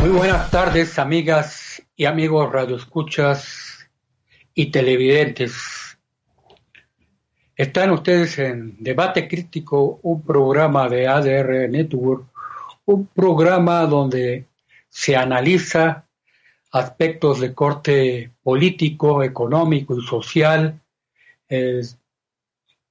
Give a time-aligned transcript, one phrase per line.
[0.00, 3.88] muy buenas tardes, amigas y amigos radioescuchas
[4.54, 5.98] y televidentes.
[7.56, 12.26] Están ustedes en Debate Crítico, un programa de ADR Network,
[12.84, 14.46] un programa donde
[14.88, 16.04] se analiza
[16.70, 20.80] aspectos de corte político, económico y social,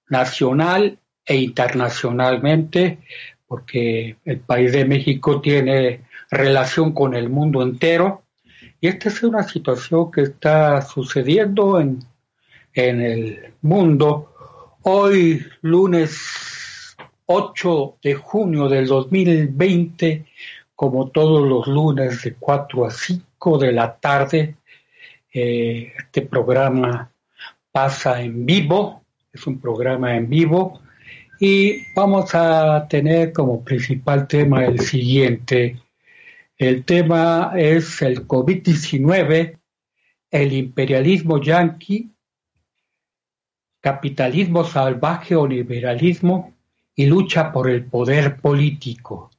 [0.09, 2.99] nacional e internacionalmente,
[3.53, 8.23] porque el país de México tiene relación con el mundo entero
[8.81, 11.99] y esta es una situación que está sucediendo en,
[12.73, 14.33] en el mundo.
[14.81, 20.25] Hoy, lunes 8 de junio del 2020,
[20.73, 24.55] como todos los lunes de 4 a 5 de la tarde,
[25.31, 27.11] eh, este programa
[27.71, 30.81] pasa en vivo, es un programa en vivo
[31.45, 35.77] y vamos a tener como principal tema el siguiente.
[36.57, 39.59] El tema es el COVID-19,
[40.31, 42.13] el imperialismo yanqui,
[43.81, 46.53] capitalismo salvaje o liberalismo
[46.95, 49.29] y lucha por el poder político.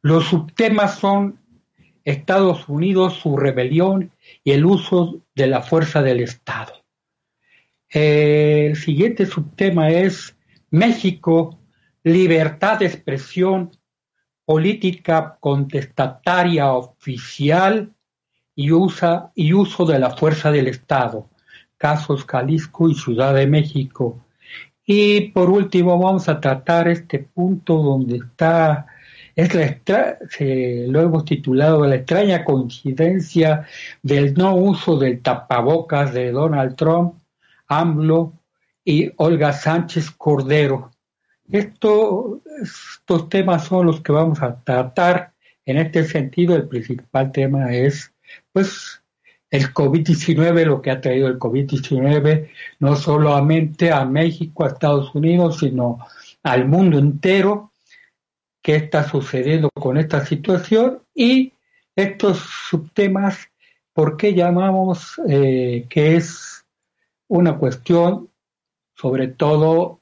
[0.00, 1.40] Los subtemas son
[2.04, 4.12] Estados Unidos, su rebelión
[4.44, 6.84] y el uso de la fuerza del Estado.
[7.88, 10.36] El siguiente subtema es
[10.72, 11.58] México,
[12.02, 13.70] libertad de expresión,
[14.46, 17.92] política contestataria oficial
[18.54, 21.28] y, uso de la fuerza del Estado,
[21.76, 24.24] casos Jalisco y Ciudad de México.
[24.86, 28.86] Y por último vamos a tratar este punto donde está,
[29.36, 29.78] es la
[30.88, 33.66] lo hemos titulado la extraña coincidencia
[34.02, 37.16] del no uso del tapabocas de Donald Trump,
[37.68, 38.32] AMLO
[38.84, 40.90] y Olga Sánchez Cordero.
[41.50, 45.32] estos temas son los que vamos a tratar.
[45.64, 48.12] En este sentido, el principal tema es,
[48.52, 49.02] pues,
[49.50, 52.48] el COVID-19, lo que ha traído el COVID-19,
[52.80, 55.98] no solamente a México, a Estados Unidos, sino
[56.42, 57.72] al mundo entero,
[58.62, 61.52] qué está sucediendo con esta situación y
[61.94, 62.38] estos
[62.70, 63.50] subtemas,
[63.92, 66.64] ¿por qué llamamos eh, que es
[67.28, 68.31] una cuestión
[69.02, 70.00] sobre todo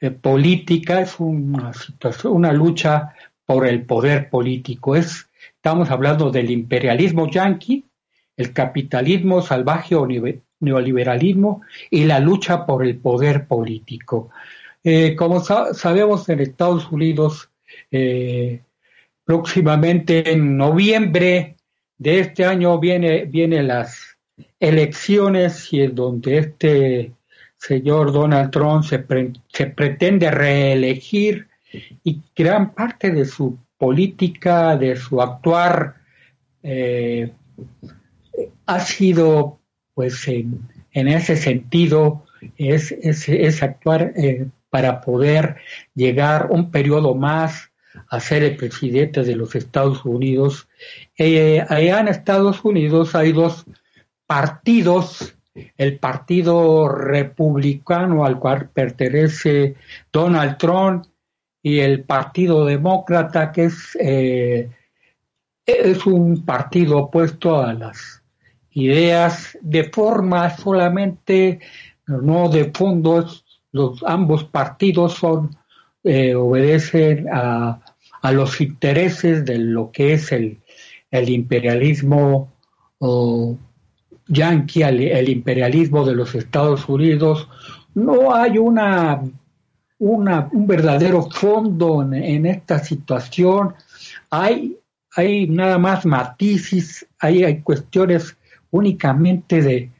[0.00, 1.72] eh, política, es una
[2.24, 3.14] una lucha
[3.44, 4.94] por el poder político.
[4.94, 7.84] Es, estamos hablando del imperialismo yanqui,
[8.36, 10.06] el capitalismo salvaje o
[10.60, 14.30] neoliberalismo y la lucha por el poder político.
[14.84, 17.50] Eh, como sabemos en Estados Unidos,
[17.90, 18.62] eh,
[19.24, 21.56] próximamente en noviembre
[21.98, 24.16] de este año viene, vienen las
[24.60, 27.12] elecciones y en donde este
[27.66, 31.48] señor Donald Trump se, pretende reelegir
[32.02, 35.96] y gran parte de su política, de su actuar,
[36.62, 37.32] eh,
[38.66, 39.60] ha sido,
[39.94, 42.24] pues, en, ese sentido,
[42.56, 45.56] es, es, actuar eh, para poder
[45.94, 47.70] llegar un periodo más
[48.08, 50.68] a ser el presidente de los Estados Unidos.
[51.16, 53.64] Eh, allá en Estados Unidos hay dos
[54.26, 59.76] partidos el Partido Republicano al cual pertenece
[60.12, 61.04] Donald Trump
[61.62, 64.70] y el Partido Demócrata, que es, eh,
[65.64, 68.22] es un partido opuesto a las
[68.72, 71.60] ideas de forma solamente,
[72.06, 73.26] no de fondo,
[73.72, 75.56] los, ambos partidos son,
[76.02, 77.80] eh, obedecen a,
[78.20, 80.58] a, los intereses de lo que es el,
[81.10, 82.52] el imperialismo
[84.28, 87.48] yanqui, el imperialismo de los Estados Unidos,
[87.94, 89.22] no hay una,
[89.98, 93.74] una un verdadero fondo en, esta situación.
[94.30, 94.76] Hay,
[95.16, 98.36] hay nada más matices, hay, hay cuestiones
[98.70, 99.90] únicamente de,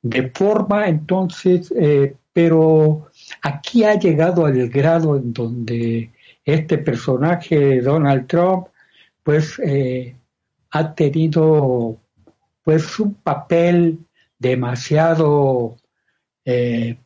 [0.00, 3.08] de forma, entonces, eh, pero
[3.42, 6.10] aquí ha llegado al grado en donde
[6.44, 8.68] este personaje, Donald Trump,
[9.22, 10.16] pues eh,
[10.70, 11.98] ha tenido
[12.62, 13.98] pues un papel
[14.38, 15.76] demasiado
[16.44, 16.98] eh,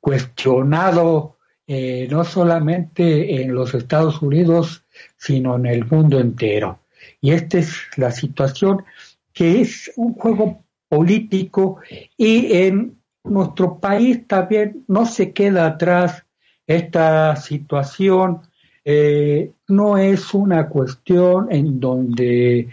[0.00, 4.84] cuestionado, eh, no solamente en los Estados Unidos,
[5.16, 6.80] sino en el mundo entero.
[7.20, 8.84] Y esta es la situación
[9.32, 11.78] que es un juego político
[12.16, 16.24] y en nuestro país también no se queda atrás
[16.66, 18.42] esta situación.
[18.84, 22.68] Eh, no es una cuestión en donde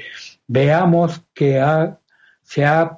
[0.48, 1.60] veamos que
[2.48, 2.98] se ha,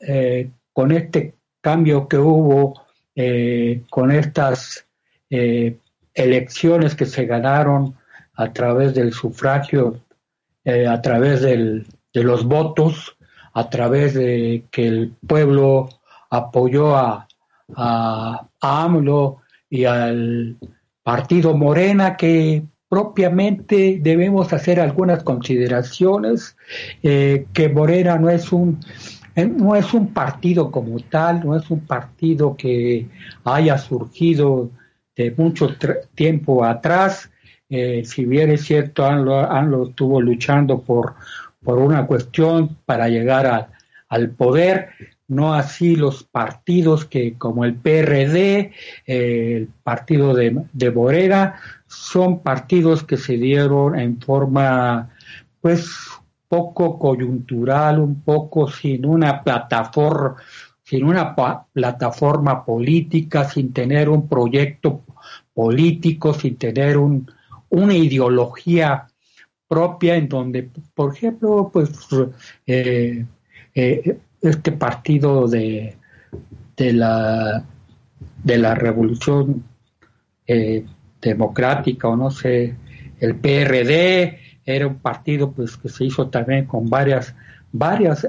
[0.00, 2.80] eh, con este cambio que hubo,
[3.14, 4.86] eh, con estas
[6.14, 7.96] elecciones que se ganaron
[8.34, 10.00] a través del sufragio,
[10.64, 11.84] a través de
[12.14, 13.16] los votos,
[13.52, 15.88] a través de que el pueblo
[16.30, 17.26] apoyó a,
[17.74, 20.56] a, AMLO y al
[21.02, 22.62] partido Morena que
[22.96, 26.56] propiamente debemos hacer algunas consideraciones
[27.02, 28.80] eh, que Morena no es un
[29.36, 33.06] no es un partido como tal, no es un partido que
[33.44, 34.70] haya surgido
[35.14, 35.76] de mucho
[36.14, 37.30] tiempo atrás.
[37.68, 41.16] Eh, si bien es cierto, AMLO, estuvo luchando por,
[41.62, 43.68] por una cuestión para llegar
[44.08, 44.88] al poder,
[45.28, 48.72] no así los partidos que como el PRD,
[49.06, 50.88] eh, el partido de, de
[51.86, 55.10] son partidos que se dieron en forma
[55.60, 55.90] pues
[56.48, 60.36] poco coyuntural, un poco sin una plataforma,
[60.82, 61.34] sin una
[61.72, 65.02] plataforma política, sin tener un proyecto
[65.52, 67.30] político, sin tener un,
[67.70, 69.08] una ideología
[69.66, 71.90] propia en donde, por ejemplo, pues
[72.66, 73.24] eh,
[73.74, 75.96] eh, este partido de,
[76.76, 77.64] de la
[78.42, 79.64] de la revolución
[80.46, 80.84] eh,
[81.30, 82.74] democrática o no sé
[83.20, 87.34] el PRD era un partido pues que se hizo también con varias
[87.72, 88.26] varias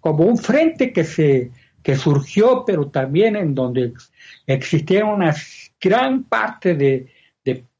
[0.00, 1.50] como un frente que se
[1.82, 3.92] que surgió pero también en donde
[4.46, 5.34] existía una
[5.80, 7.10] gran parte de,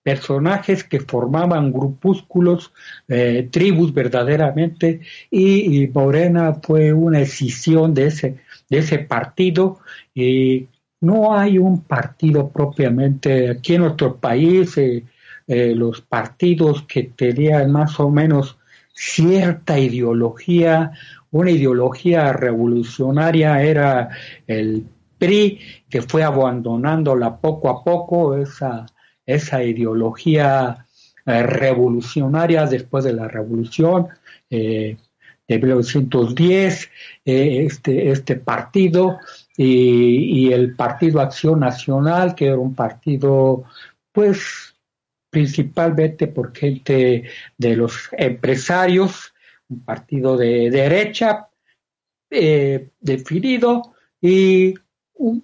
[0.04, 2.74] personajes que formaban grupúsculos,
[3.08, 5.00] eh, tribus verdaderamente,
[5.30, 8.36] y, Morena fue una escisión de ese,
[8.68, 9.78] de ese partido.
[10.14, 10.68] Y
[11.04, 15.04] no hay un partido propiamente aquí en nuestro país, eh,
[15.46, 18.58] eh, los partidos que tenían más o menos
[18.94, 20.92] cierta ideología,
[21.30, 24.08] una ideología revolucionaria era
[24.46, 24.86] el
[25.18, 25.60] PRI,
[25.90, 28.86] que fue abandonándola poco a poco, esa
[29.26, 30.86] esa ideología
[31.24, 34.08] eh, revolucionaria después de la revolución
[35.48, 36.90] de 1910,
[37.24, 39.18] eh, este, este partido
[39.56, 43.64] y, el Partido Acción Nacional, que era un partido,
[44.12, 44.74] pues,
[45.30, 47.24] principalmente por gente
[47.56, 49.32] de los empresarios,
[49.68, 51.48] un partido de derecha
[53.00, 54.74] definido, y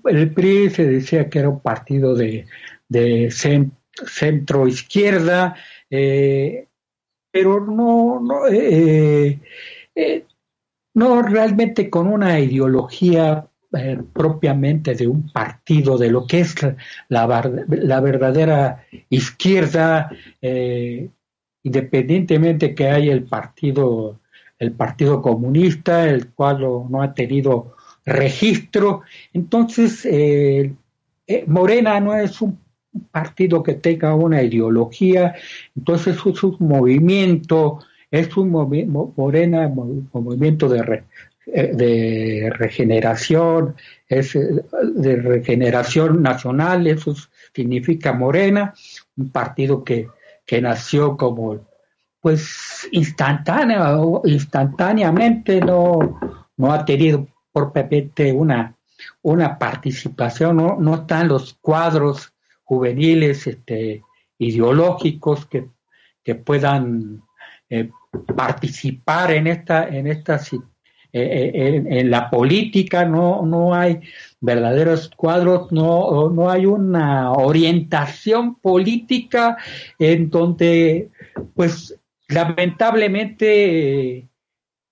[0.05, 2.47] el PRI se decía que era un partido de,
[2.89, 5.57] de centro izquierda,
[5.89, 6.67] eh,
[7.31, 9.41] pero no, no, eh,
[9.95, 10.25] eh,
[10.95, 13.47] no realmente con una ideología
[14.13, 16.57] propiamente de un partido, de lo que es
[17.09, 20.11] la, la verdadera izquierda,
[21.63, 24.19] independientemente que haya el partido,
[24.59, 29.03] el partido comunista, el cual no ha tenido registro.
[29.33, 30.09] Entonces,
[31.47, 32.59] Morena no es un
[33.11, 35.35] partido que tenga una ideología,
[35.77, 37.81] entonces es un movimiento,
[38.11, 41.05] es un movimiento, Morena, un movimiento de, eh,
[41.53, 43.77] de regeneración,
[44.09, 44.65] es eh,
[44.95, 47.15] de regeneración nacional, eso
[47.55, 48.75] significa Morena,
[49.17, 50.09] un partido que,
[50.47, 51.69] que nació como
[52.21, 56.21] pues instantánea, instantáneamente no,
[56.57, 58.75] no ha tenido propiamente una,
[59.23, 62.33] una participación, no, no están los cuadros
[62.65, 64.03] juveniles este,
[64.39, 65.69] ideológicos que,
[66.23, 67.23] que puedan
[67.69, 67.91] eh,
[68.37, 70.59] participar en esta, en esta eh,
[71.13, 74.01] eh, en, la política no, no hay
[74.41, 79.57] verdaderos cuadros, no, no hay una orientación política
[79.99, 81.11] en donde,
[81.55, 81.99] pues,
[82.29, 84.29] lamentablemente,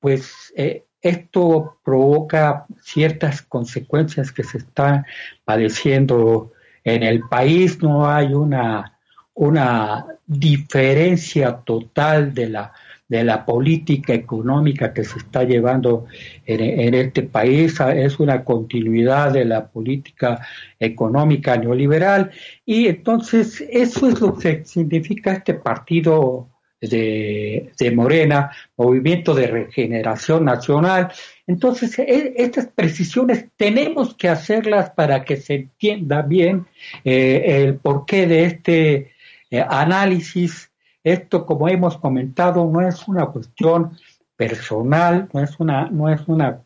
[0.00, 0.52] pues,
[1.00, 5.06] esto provoca ciertas consecuencias que se están
[5.44, 6.52] padeciendo
[6.84, 7.82] en el país.
[7.82, 8.98] No hay una,
[9.34, 12.72] una diferencia total de la,
[13.08, 16.06] de la política económica que se está llevando
[16.44, 20.46] en, este país, es una continuidad de la política
[20.78, 22.30] económica neoliberal
[22.66, 26.48] y entonces eso es lo que significa este partido
[26.80, 31.10] de, de Morena, Movimiento de Regeneración Nacional,
[31.48, 36.66] entonces, e, estas precisiones tenemos que hacerlas para que se entienda bien
[37.04, 39.12] eh, el porqué de este
[39.50, 40.67] eh, análisis.
[41.12, 43.92] Esto, como hemos comentado, no es una cuestión
[44.36, 46.60] personal, no es una, no es una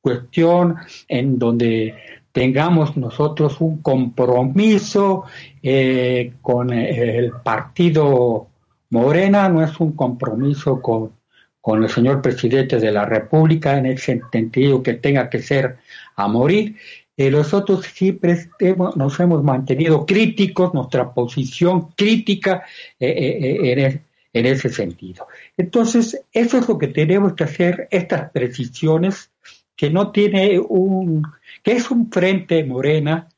[0.00, 0.76] cuestión
[1.08, 1.94] en donde
[2.32, 5.24] tengamos nosotros un compromiso
[5.62, 8.48] eh, con el partido
[8.90, 11.12] Morena, no es un compromiso con,
[11.60, 15.78] con el señor presidente de la República en ese sentido que tenga que ser
[16.14, 16.76] a morir.
[17.16, 18.50] Eh, nosotros siempre
[18.94, 22.64] nos hemos mantenido críticos, nuestra posición crítica
[23.00, 25.26] eh, en, en ese sentido.
[25.56, 29.30] Entonces, eso es lo que tenemos que hacer, estas precisiones
[29.76, 31.22] que no tiene un,
[31.62, 33.28] que es un frente morena,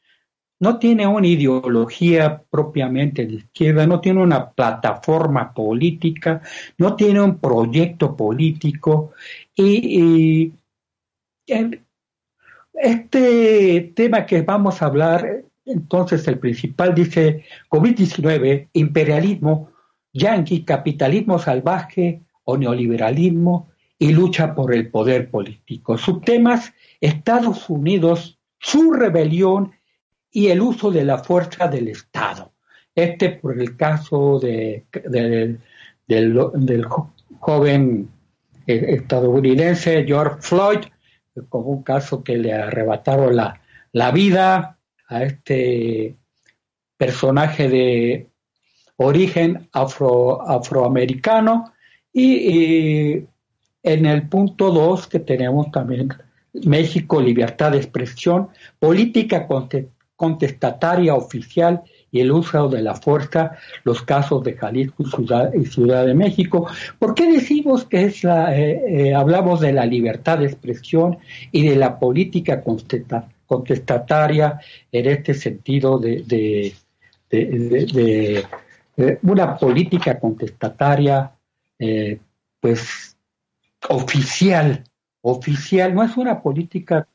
[0.61, 6.43] no tiene una ideología propiamente de izquierda, no tiene una plataforma política,
[6.79, 9.13] no tiene un proyecto político
[9.55, 10.53] y,
[12.81, 19.71] este tema que vamos a hablar, entonces el principal dice COVID-19, imperialismo,
[20.13, 23.69] yanqui, capitalismo salvaje o neoliberalismo,
[23.99, 25.99] y lucha por el poder político.
[25.99, 29.73] Subtemas, Estados Unidos, su rebelión
[30.31, 32.53] y el uso de la fuerza del Estado.
[32.95, 34.85] Este por el caso de,
[36.07, 36.87] del,
[37.41, 38.09] joven
[38.67, 40.81] eh, estadounidense George Floyd,
[41.49, 43.61] como un caso que le arrebataron la,
[43.93, 44.79] la vida
[45.09, 46.17] a este
[46.97, 48.29] personaje de
[48.97, 51.73] origen afro, afroamericano.
[52.13, 53.25] Y
[53.83, 56.09] en el punto 2 que tenemos también
[56.53, 59.47] México, libertad de expresión, política
[60.17, 65.03] contestataria oficial y el uso de la fuerza, los casos de Jalisco
[65.55, 66.69] y Ciudad, de México.
[66.99, 71.19] ¿Por qué decimos que es la, eh, eh, hablamos de la libertad de expresión
[71.53, 72.63] y de la política
[73.47, 74.61] contestataria
[74.91, 76.75] en este sentido de,
[79.23, 81.33] una política contestataria,
[81.79, 82.19] eh,
[82.59, 83.17] pues
[83.91, 84.83] oficial,
[85.21, 87.07] oficial, no es una política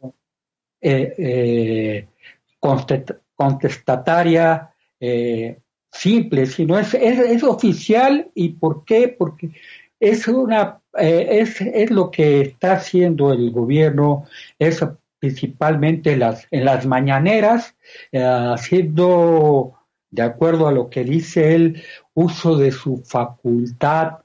[3.35, 4.72] contestataria
[5.05, 5.59] eh,
[5.91, 9.07] simple, sino es, es, oficial y ¿por qué?
[9.09, 9.51] Porque
[9.99, 14.25] es una es, es, lo que está haciendo el gobierno,
[14.59, 14.85] es
[15.19, 17.75] principalmente las, en las mañaneras,
[18.11, 19.73] haciendo,
[20.11, 21.83] de acuerdo a lo que dice él,
[22.13, 24.23] uso de su facultad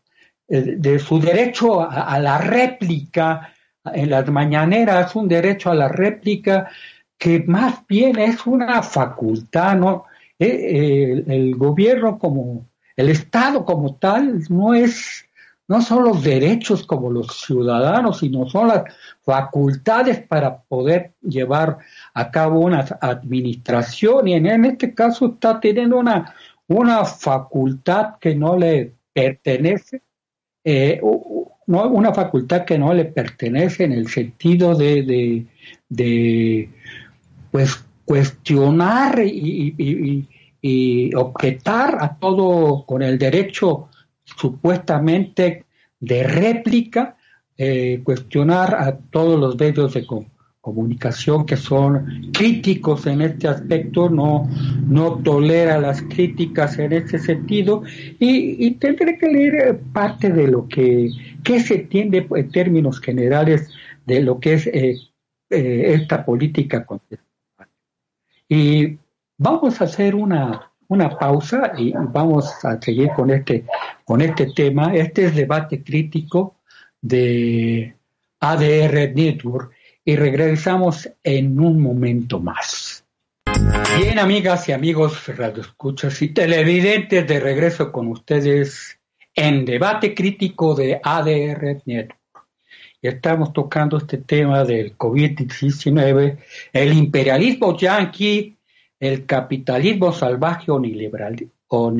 [0.48, 3.52] eh, de su derecho a, la réplica
[3.84, 6.70] en las mañaneras, un derecho a la réplica
[7.18, 10.04] que más bien es una facultad, ¿no?
[10.38, 12.66] Eh, el, gobierno como,
[12.96, 15.24] el Estado como tal, no es,
[15.66, 18.84] no son los derechos como los ciudadanos, sino son las
[19.22, 21.78] facultades para poder llevar
[22.14, 24.28] a cabo una administración.
[24.28, 26.34] Y en, este caso está teniendo una,
[26.66, 30.02] una facultad que no le pertenece
[30.64, 31.00] eh,
[31.68, 35.46] una facultad que no le pertenece en el sentido de,
[35.88, 36.70] de,
[37.50, 40.24] pues cuestionar y,
[41.14, 43.88] objetar a todo con el derecho
[44.24, 45.64] supuestamente
[46.00, 47.16] de réplica,
[47.56, 50.06] eh, cuestionar a todos los medios de,
[50.60, 54.48] comunicación que son críticos en este aspecto, no,
[54.86, 57.82] no tolera las críticas en ese sentido
[58.18, 61.10] y, tendré que leer parte de lo que,
[61.44, 63.70] se entiende en términos generales
[64.06, 64.96] de lo que es eh,
[65.50, 66.84] eh, esta política
[68.48, 68.98] Y
[69.36, 73.64] vamos a hacer una, una pausa y vamos a seguir con este,
[74.04, 74.94] con este tema.
[74.94, 76.56] Este es debate crítico
[77.00, 77.94] de
[78.40, 79.72] ADR Network
[80.04, 83.04] y regresamos en un momento más.
[83.98, 88.98] Bien, amigas y amigos radioescuchas y televidentes, de regreso con ustedes
[89.34, 92.17] en debate crítico de ADR Network.
[93.00, 96.38] Estamos tocando este tema del COVID-19,
[96.72, 98.56] el imperialismo yanqui,
[98.98, 100.82] el capitalismo salvaje o
[101.70, 101.92] o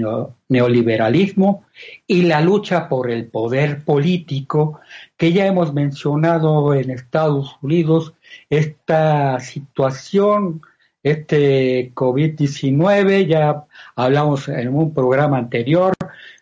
[0.48, 1.66] neoliberalismo
[2.06, 4.80] y la lucha por el poder político
[5.16, 8.14] que ya hemos mencionado en Estados Unidos,
[8.50, 10.62] esta situación,
[11.02, 15.94] este COVID-19, ya hablamos en un programa anterior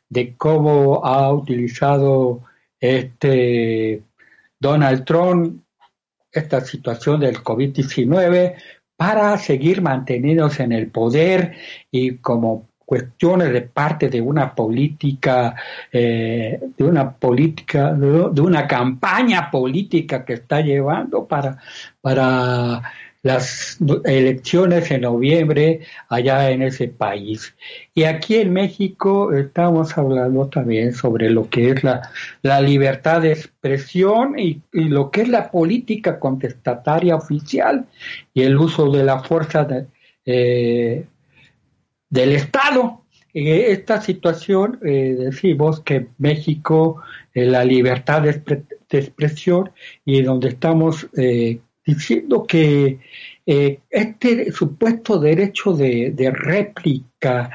[0.08, 2.40] de cómo ha utilizado
[2.80, 4.02] este
[4.60, 5.62] Donald Trump
[6.32, 8.54] esta situación del COVID-19
[8.96, 11.56] para seguir manteniéndose en el poder
[11.90, 15.56] y como cuestiones de parte de una política,
[15.92, 21.58] eh, de una política, de, una campaña política que está llevando para,
[22.00, 22.80] para
[23.26, 27.56] las elecciones en noviembre allá en ese país.
[27.92, 32.08] Y aquí en México estamos hablando también sobre lo que es la,
[32.42, 37.86] la libertad de expresión y, lo que es la política contestataria oficial
[38.32, 39.66] y el uso de la fuerza
[40.24, 41.04] eh,
[42.08, 43.02] del Estado.
[43.34, 47.02] En esta situación eh, decimos que México,
[47.34, 49.72] eh, la libertad de, expresión
[50.04, 51.08] y donde estamos
[51.86, 52.98] diciendo que
[53.46, 57.50] eh, este supuesto derecho de, réplica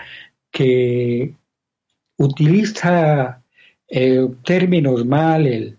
[0.50, 1.36] que
[2.18, 3.44] utiliza
[3.90, 5.78] eh, términos mal el,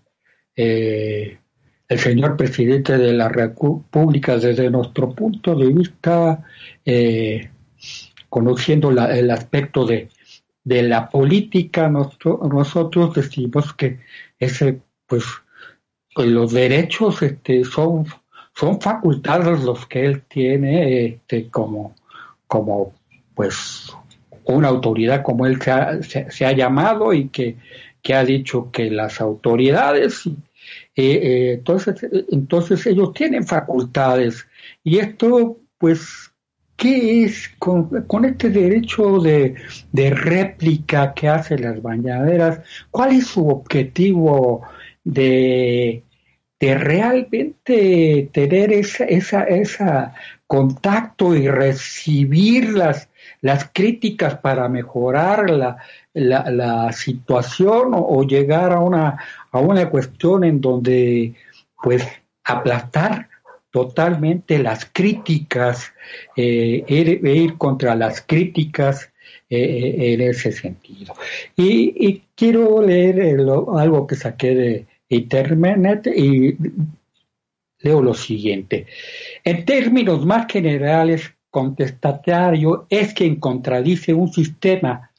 [0.55, 1.39] eh,
[1.87, 6.43] el señor presidente de la República desde nuestro punto de vista,
[8.29, 10.09] conociendo el aspecto de,
[10.63, 13.99] de la política, nosotros decimos que
[14.39, 15.25] ese, pues,
[16.15, 18.05] los derechos este, son
[18.55, 21.95] son facultades los que él tiene este, como,
[22.47, 22.93] como
[23.35, 23.91] pues
[24.45, 27.57] una autoridad como él se ha, llamado y que,
[28.01, 30.33] que, ha dicho que las autoridades eh,
[30.95, 34.45] eh, entonces entonces ellos tienen facultades
[34.83, 36.29] y esto pues
[36.75, 39.55] ¿Qué es con, este derecho de,
[39.91, 42.61] de, réplica que hace las bañaderas?
[42.89, 44.63] ¿Cuál es su objetivo
[45.03, 46.03] de,
[46.63, 50.15] de realmente tener ese esa, esa
[50.47, 53.09] contacto y recibir las,
[53.41, 55.75] las críticas para mejorar la,
[56.13, 59.19] la, situación o, llegar a una,
[59.51, 61.33] a una cuestión en donde
[61.81, 62.07] pues
[62.45, 63.27] aplastar
[63.69, 65.91] totalmente las críticas,
[66.37, 69.11] eh, ir, contra las críticas
[69.49, 71.13] eh, eh, en ese sentido.
[71.57, 73.21] Y, quiero leer
[73.75, 76.57] algo que saqué de, Internet y
[77.79, 78.87] leo lo siguiente.
[79.43, 85.11] En términos más generales, contestatario es quien contradice un sistema,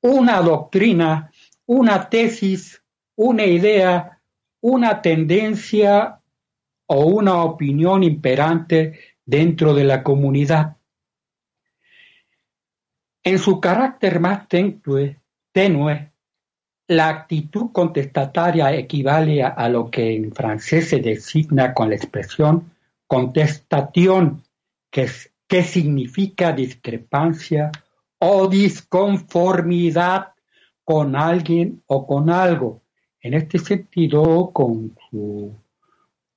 [0.00, 1.32] una doctrina,
[1.66, 2.82] una tesis,
[3.16, 4.20] una idea,
[4.60, 6.20] una tendencia
[6.86, 10.76] o una opinión imperante dentro de la comunidad.
[13.24, 15.20] En su carácter más tenue,
[15.52, 16.11] tenue
[16.96, 22.72] la actitud contestataria equivale a, lo que en francés se designa con la expresión
[23.06, 24.42] contestation,
[24.90, 25.08] que,
[25.46, 27.70] que significa discrepancia
[28.18, 30.28] o disconformidad
[30.84, 32.82] con alguien o con algo.
[33.20, 34.96] En este sentido, con,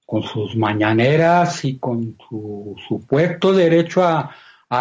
[0.06, 4.36] con sus mañaneras y con su supuesto derecho a,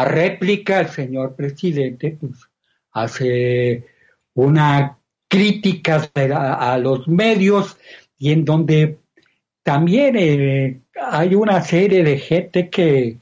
[0.05, 2.49] réplica, el señor presidente pues,
[2.91, 3.87] hace
[4.35, 4.99] una
[5.35, 7.77] críticas a, los medios
[8.17, 8.99] y en donde
[9.65, 13.17] también eh, hay una serie de gente que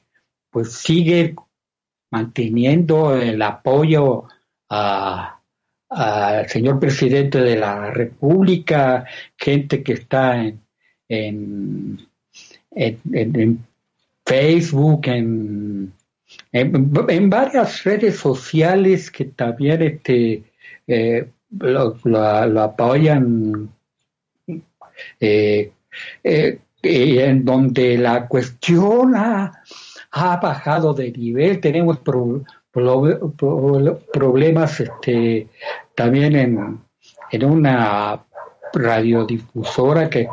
[0.50, 1.34] pues sigue
[2.10, 4.24] manteniendo el apoyo
[4.68, 10.60] al señor presidente de la República, gente que está en,
[11.08, 11.98] en,
[12.74, 13.66] en,
[14.26, 15.94] Facebook, en,
[16.52, 20.42] en, varias redes sociales que también este,
[20.86, 21.26] eh,
[21.58, 21.96] lo,
[22.60, 23.70] apoyan
[25.20, 25.72] eh,
[26.24, 29.52] eh, en donde la cuestión ha,
[30.10, 31.98] bajado de nivel, tenemos
[34.12, 35.48] problemas este,
[35.94, 38.24] también en, una
[38.74, 40.28] radiodifusora que,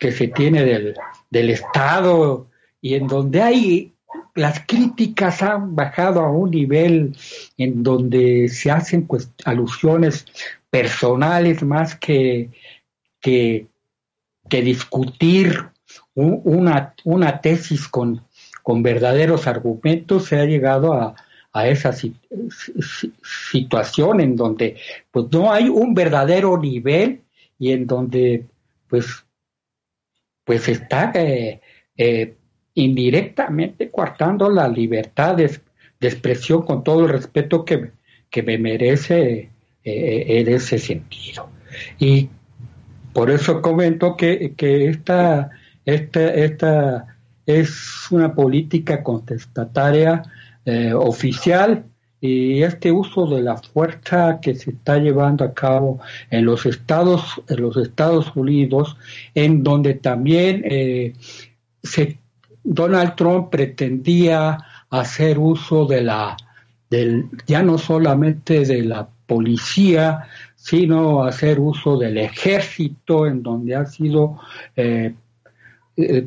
[0.00, 0.94] se tiene
[1.30, 2.46] del Estado
[2.80, 3.95] y en donde hay
[4.34, 7.16] las críticas han bajado a un nivel
[7.56, 9.08] en donde se hacen
[9.44, 10.26] alusiones
[10.70, 12.50] personales más que,
[13.20, 13.68] que,
[14.48, 15.70] discutir
[16.14, 18.22] una, una tesis con,
[18.62, 21.14] con verdaderos argumentos, se ha llegado a,
[21.56, 21.94] a esa
[23.22, 24.76] situación en donde
[25.10, 27.22] pues no hay un verdadero nivel
[27.58, 28.44] y en donde
[28.88, 29.24] pues
[30.44, 31.62] pues está eh,
[31.96, 32.36] eh,
[32.76, 35.60] indirectamente coartando la libertad de,
[36.00, 37.90] expresión con todo el respeto que,
[38.44, 39.48] me merece
[39.82, 41.48] eh, en ese sentido.
[41.98, 42.28] Y
[43.14, 45.50] por eso comento que, esta,
[45.86, 50.22] esta, esta es una política contestataria
[50.66, 51.86] eh, oficial
[52.20, 57.40] y este uso de la fuerza que se está llevando a cabo en los Estados,
[57.48, 58.96] en los Estados Unidos,
[59.34, 61.14] en donde también eh,
[61.82, 62.18] se
[62.66, 64.58] Donald Trump pretendía
[64.90, 66.36] hacer uso de la,
[66.90, 70.26] del, ya no solamente de la policía,
[70.56, 74.40] sino hacer uso del ejército, en donde ha sido
[74.74, 75.14] eh,
[75.96, 76.26] eh,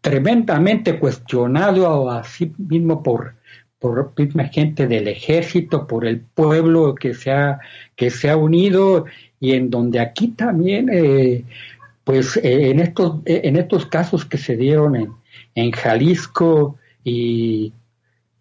[0.00, 3.38] tremendamente cuestionado así mismo por
[3.78, 7.60] por misma gente del ejército, por el pueblo que se ha,
[7.94, 9.04] que se ha unido
[9.40, 11.44] y en donde aquí también, eh,
[12.02, 15.12] pues eh, en, estos, en estos casos que se dieron en,
[15.58, 17.72] en Jalisco y,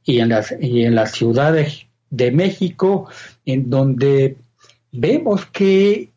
[0.03, 3.09] y, en las, y en las ciudades de México,
[3.45, 4.37] en donde
[4.91, 6.11] vemos que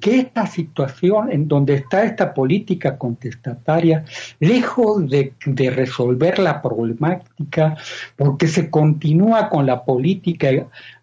[0.00, 4.04] que esta situación en donde está esta política contestataria,
[4.40, 5.34] lejos de,
[5.70, 7.76] resolver la problemática,
[8.16, 10.48] porque se continúa con la política,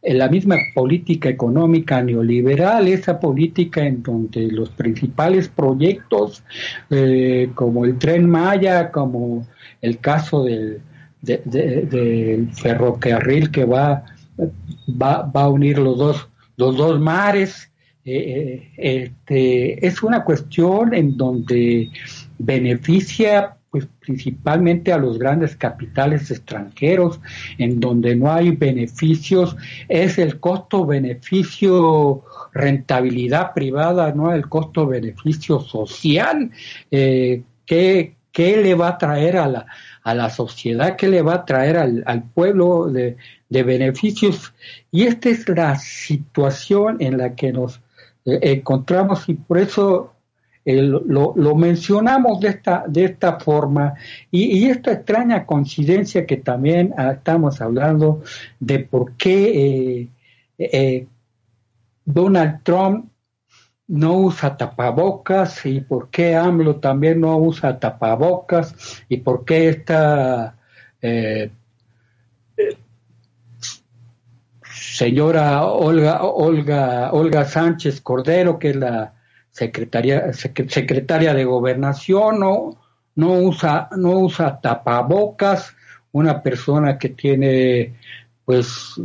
[0.01, 6.43] la misma política económica neoliberal, esa política en donde los principales proyectos,
[6.89, 9.45] eh, como el tren Maya, como
[9.81, 10.81] el caso del,
[11.21, 14.03] del ferrocarril que va,
[14.89, 17.68] va, va a unir los dos, los dos mares,
[18.05, 21.89] eh, este, es una cuestión en donde
[22.37, 27.19] beneficia pues principalmente a los grandes capitales extranjeros,
[27.57, 29.55] en donde no hay beneficios,
[29.87, 36.49] es el costo-beneficio rentabilidad privada, no el costo-beneficio social.
[36.89, 39.65] Eh, ¿qué, le va a traer a la,
[40.01, 40.95] a la sociedad?
[40.95, 43.17] ¿Qué le va a traer al, al pueblo de,
[43.49, 44.53] de beneficios?
[44.91, 47.81] Y esta es la situación en la que nos
[48.25, 50.13] eh, encontramos y por eso
[50.65, 53.95] eh, lo, mencionamos de esta, de esta forma.
[54.29, 58.21] Y, esta extraña coincidencia que también ah, estamos hablando
[58.59, 60.09] de por qué
[60.57, 61.07] eh,
[62.05, 63.09] Donald Trump
[63.87, 70.55] no usa tapabocas y por qué AMLO también no usa tapabocas y por qué esta
[74.99, 79.13] señora Olga, Olga, Olga Sánchez Cordero, que es la
[79.49, 82.77] secretaria, secretaria de gobernación, no,
[83.15, 85.73] no usa, no usa tapabocas,
[86.11, 87.93] una persona que tiene,
[88.43, 88.99] pues,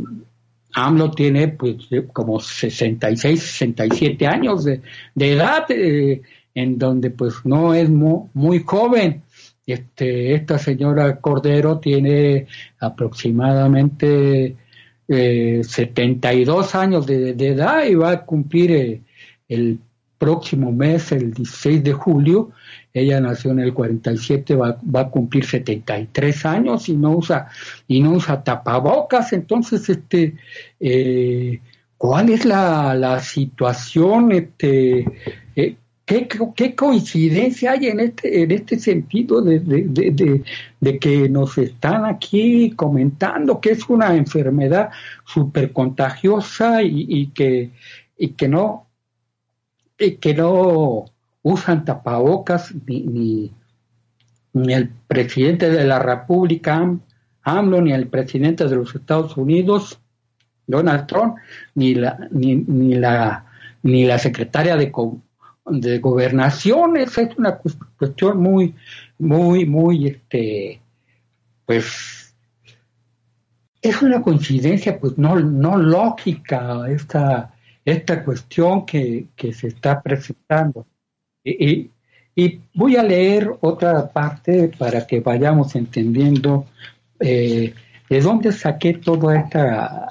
[0.73, 4.81] AMLO tiene pues como 66, 67 años de,
[5.15, 6.21] edad, eh,
[6.53, 9.23] en donde pues no es muy, joven.
[9.65, 12.47] Este, esta señora Cordero tiene
[12.81, 14.57] aproximadamente
[15.07, 19.01] eh, 72 años de, edad y va a cumplir eh,
[19.47, 19.79] el
[20.17, 22.51] próximo mes, el 16 de julio.
[22.93, 27.49] Ella nació en el 47, va, va a cumplir 73 años y no usa
[27.87, 29.33] y no usa tapabocas.
[29.33, 30.35] Entonces, este,
[30.79, 31.59] eh,
[31.97, 34.31] ¿cuál es la, la situación?
[34.31, 35.05] Este,
[35.55, 42.73] eh, ¿Qué, coincidencia hay en este, en este sentido de, de, que nos están aquí
[42.75, 44.91] comentando que es una enfermedad
[45.25, 47.71] súper contagiosa y, que,
[48.19, 48.85] y, que no,
[49.97, 51.05] y que no
[51.41, 53.51] usan tapabocas ni,
[54.53, 56.87] ni, el presidente de la República,
[57.41, 59.99] AMLO, ni el presidente de los Estados Unidos,
[60.67, 61.37] Donald Trump,
[61.73, 63.47] ni la, ni, ni la,
[63.81, 64.91] ni la secretaria de,
[65.65, 67.57] de gobernaciones, es una
[67.97, 68.75] cuestión muy,
[69.17, 70.79] muy, muy, este,
[71.65, 72.35] pues,
[73.81, 80.85] es una coincidencia, pues, no, no lógica esta, esta cuestión que, que se está presentando.
[81.43, 81.89] Y,
[82.35, 86.65] y, voy a leer otra parte para que vayamos entendiendo
[87.19, 87.73] eh,
[88.09, 90.07] de dónde saqué toda esta,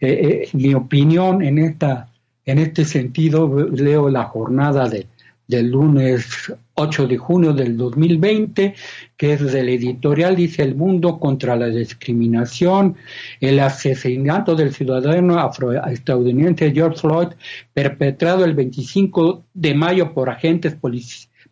[0.00, 2.08] eh, eh, mi opinión en esta
[2.48, 8.74] en este sentido, leo la jornada del lunes 8 de junio del 2020,
[9.18, 12.96] que es del editorial Dice el Mundo contra la discriminación,
[13.40, 17.28] el asesinato del ciudadano afroestadounidense George Floyd,
[17.74, 20.74] perpetrado el 25 de mayo por agentes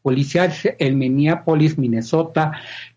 [0.00, 2.52] policiales en Minneapolis, Minnesota,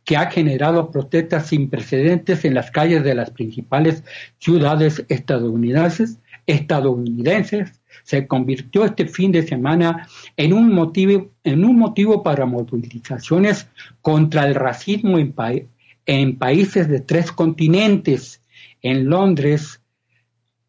[0.06, 4.06] que ha generado protestas sin precedentes en las calles de las principales
[4.38, 7.79] ciudades estadounidenses, estadounidenses
[8.10, 13.70] se convirtió este fin de semana en un motivo, en un motivo para movilizaciones
[14.02, 18.42] contra el racismo en, países de tres continentes,
[18.82, 19.80] en Londres,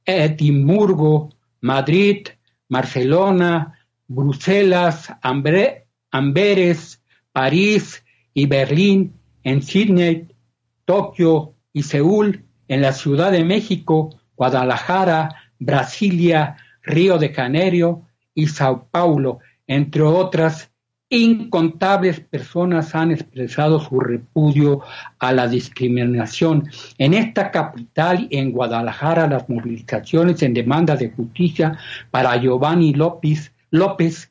[0.05, 1.31] Edimburgo,
[1.62, 2.29] Madrid,
[2.68, 10.29] Barcelona, Bruselas, Amberes, París y Berlín, en Sydney,
[10.85, 18.88] Tokio y Seúl, en la Ciudad de México, Guadalajara, Brasilia, Río de Janeiro y Sao
[18.90, 20.71] Paulo, entre otras,
[21.11, 24.81] incontables personas han expresado su repudio
[25.19, 26.71] a la discriminación.
[26.99, 31.77] En esta capital y en Guadalajara, las movilizaciones en demanda de justicia
[32.12, 34.31] para Giovanni López, López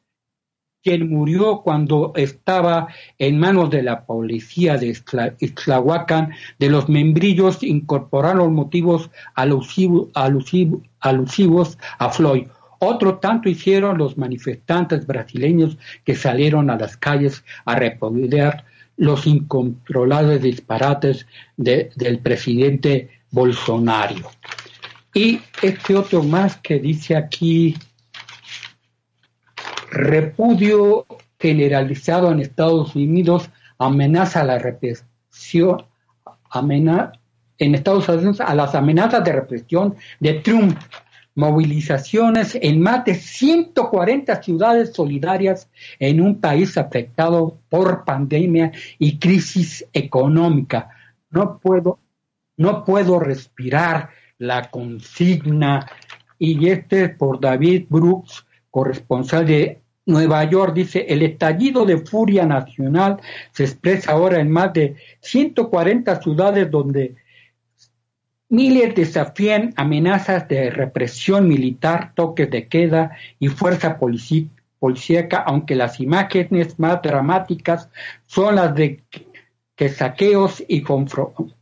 [0.82, 4.96] quien murió cuando estaba en manos de la policía de
[5.40, 10.08] Ixtlahuacán, de los membrillos incorporaron motivos alusivos
[11.02, 12.48] a Floyd.
[12.80, 20.42] Otro tanto hicieron los manifestantes brasileños que salieron a las calles a repudiar los incontrolables
[20.42, 21.26] disparates
[21.58, 24.32] del presidente Bolsonaro.
[25.14, 27.76] Y este otro más que dice aquí,
[29.92, 31.06] repudio
[31.40, 35.86] generalizado en Estados Unidos amenaza la represión,
[37.60, 40.78] en Estados Unidos a las amenazas de represión de Trump.
[41.36, 49.86] Movilizaciones en más de 140 ciudades solidarias en un país afectado por pandemia y crisis
[49.94, 50.90] económica.
[51.30, 52.00] No puedo,
[52.58, 55.86] no puedo respirar la consigna.
[56.40, 63.22] Y este por David Brooks, corresponsal de Nueva York, dice, el estallido de furia nacional
[63.52, 67.16] se expresa ahora en más de 140 ciudades donde
[68.52, 76.80] Miles desafían amenazas de represión militar, toques de queda y fuerza policíaca, aunque las imágenes
[76.80, 77.90] más dramáticas
[78.26, 79.04] son las de
[79.76, 80.82] que saqueos y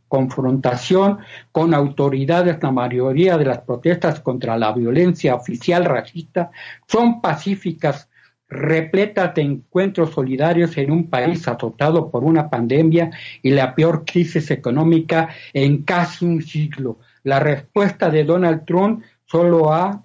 [0.08, 1.18] confrontación
[1.52, 2.56] con autoridades.
[2.62, 6.50] La mayoría de las protestas contra la violencia oficial racista
[6.86, 8.07] son pacíficas
[8.48, 13.10] repletas de encuentros solidarios en un país azotado por una pandemia
[13.42, 16.98] y la peor crisis económica en casi un siglo.
[17.24, 20.02] La respuesta de Donald Trump solo ha,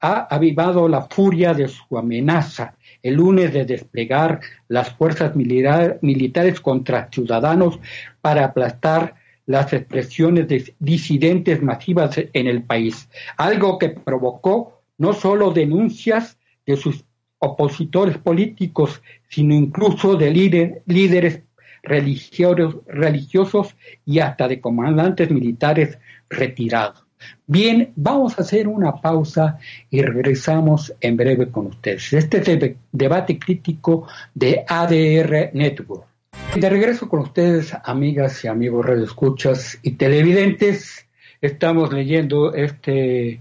[0.00, 7.08] ha avivado la furia de su amenaza el lunes de desplegar las fuerzas militares contra
[7.10, 7.78] ciudadanos
[8.20, 9.14] para aplastar
[9.46, 16.76] las expresiones de disidentes masivas en el país, algo que provocó no solo denuncias de
[16.76, 17.04] sus
[17.40, 21.40] opositores políticos, sino incluso de líderes
[21.82, 23.74] religiosos, religiosos
[24.04, 25.98] y hasta de comandantes militares
[26.28, 27.04] retirados.
[27.46, 29.58] Bien, vamos a hacer una pausa
[29.90, 32.12] y regresamos en breve con ustedes.
[32.12, 36.06] Este es el debate crítico de ADR Network.
[36.54, 41.06] De regreso con ustedes, amigas y amigos radioescuchas y televidentes,
[41.40, 43.40] estamos leyendo este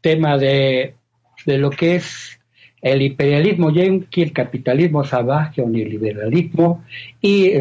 [0.00, 0.94] tema de,
[1.46, 2.39] de lo que es
[2.82, 6.84] el imperialismo yankee, el capitalismo salvaje o neoliberalismo
[7.20, 7.52] y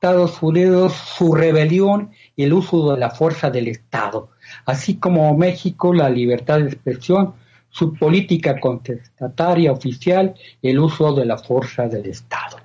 [0.00, 4.30] Estados Unidos, su rebelión y el uso de la fuerza del Estado,
[4.64, 7.34] así como México, la libertad de expresión,
[7.68, 12.58] su política contestataria oficial el uso de la fuerza del Estado.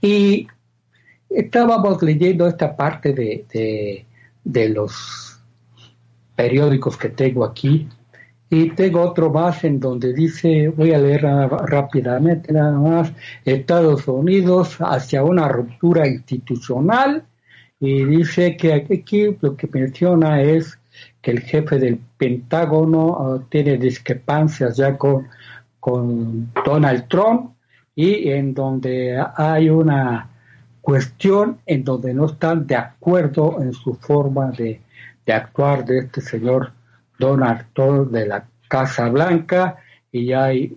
[0.00, 0.48] Y
[1.30, 4.04] estábamos leyendo esta parte de,
[4.44, 5.40] de los
[6.34, 7.88] periódicos que tengo aquí,
[8.54, 13.10] y tengo otro más en donde dice, voy a leer rápidamente nada más,
[13.46, 17.24] Estados Unidos hacia una ruptura institucional.
[17.80, 20.78] Y dice que aquí lo que menciona es
[21.22, 25.28] que el jefe del Pentágono ah, tiene discrepancias ya con,
[25.80, 27.52] con Donald Trump
[27.94, 30.28] y en donde hay una
[30.82, 34.82] cuestión en donde no están de acuerdo en su forma de,
[35.24, 36.72] de actuar de este señor
[37.22, 39.76] Donald Trump de la Casa Blanca
[40.10, 40.76] y hay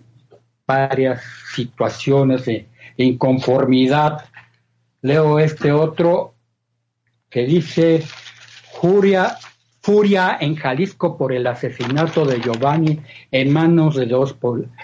[0.64, 1.20] varias
[1.52, 4.24] situaciones de inconformidad.
[5.02, 6.34] Leo este otro
[7.28, 8.00] que dice
[8.80, 9.36] furia,
[9.80, 13.00] furia en Jalisco por el asesinato de Giovanni
[13.32, 14.36] en manos de dos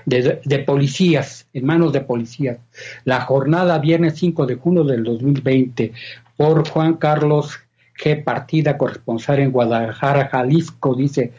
[0.05, 2.59] de, policías, en manos de policías.
[3.05, 5.92] La jornada viernes 5 de junio del 2020
[6.37, 7.61] por Juan Carlos
[8.03, 8.25] G.
[8.25, 11.33] Partida, corresponsal en Guadalajara, Jalisco, dice,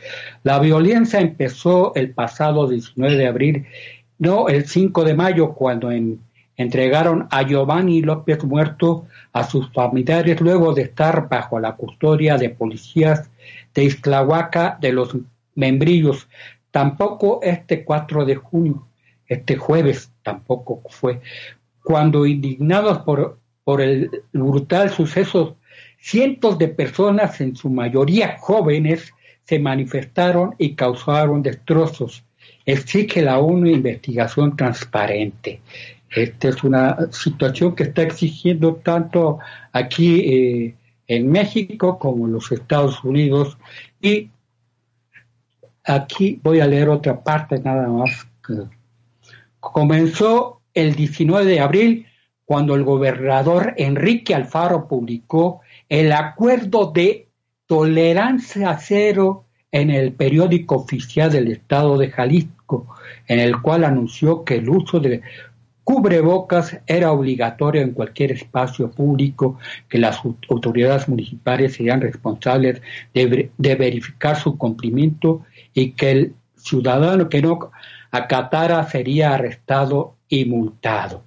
[0.44, 3.66] la violencia empezó el pasado 19 de abril,
[4.18, 5.92] no el 5 de mayo, cuando
[6.56, 12.50] entregaron a Giovanni López muerto a sus familiares luego de estar bajo la custodia de
[12.50, 13.30] policías
[13.74, 15.18] de Islahuaca de los
[15.56, 16.28] Membrillos.
[16.72, 18.88] Tampoco este 4 de junio,
[19.28, 21.22] este jueves tampoco fue,
[21.84, 25.58] cuando indignados por el brutal suceso
[26.06, 29.14] Cientos de personas, en su mayoría jóvenes,
[29.46, 32.26] se manifestaron y causaron destrozos.
[32.66, 35.62] Exige la ONU investigación transparente.
[36.10, 39.40] Esta es una situación que está exigiendo tanto
[39.72, 40.76] aquí eh,
[41.08, 43.58] en México como en los Estados Unidos.
[44.02, 44.30] Y
[45.86, 48.28] aquí voy a leer otra parte nada más.
[49.62, 52.08] Comenzó el 19 de abril
[52.44, 55.62] cuando el gobernador Enrique Alfaro publicó
[55.94, 57.28] el acuerdo de
[57.68, 62.88] tolerancia cero en el periódico oficial del Estado de Jalisco,
[63.28, 65.22] en el cual anunció que el uso de
[65.84, 72.82] cubrebocas era obligatorio en cualquier espacio público, que las autoridades municipales serían responsables
[73.14, 75.44] de, verificar su cumplimiento
[75.76, 77.70] y que el ciudadano que no
[78.10, 81.24] acatara sería arrestado y multado.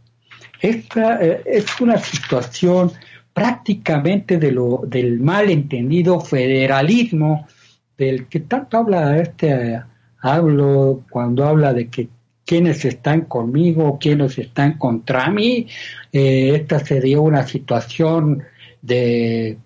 [0.61, 2.91] Esta eh, es una situación
[3.37, 5.21] prácticamente de lo, del
[6.21, 7.47] federalismo
[7.99, 9.79] del que tanto habla este
[10.23, 12.09] hablo cuando habla de que
[12.47, 15.67] quienes están conmigo, quienes están contra mí.
[16.11, 18.43] Eh, esta sería una situación
[18.81, 19.59] de,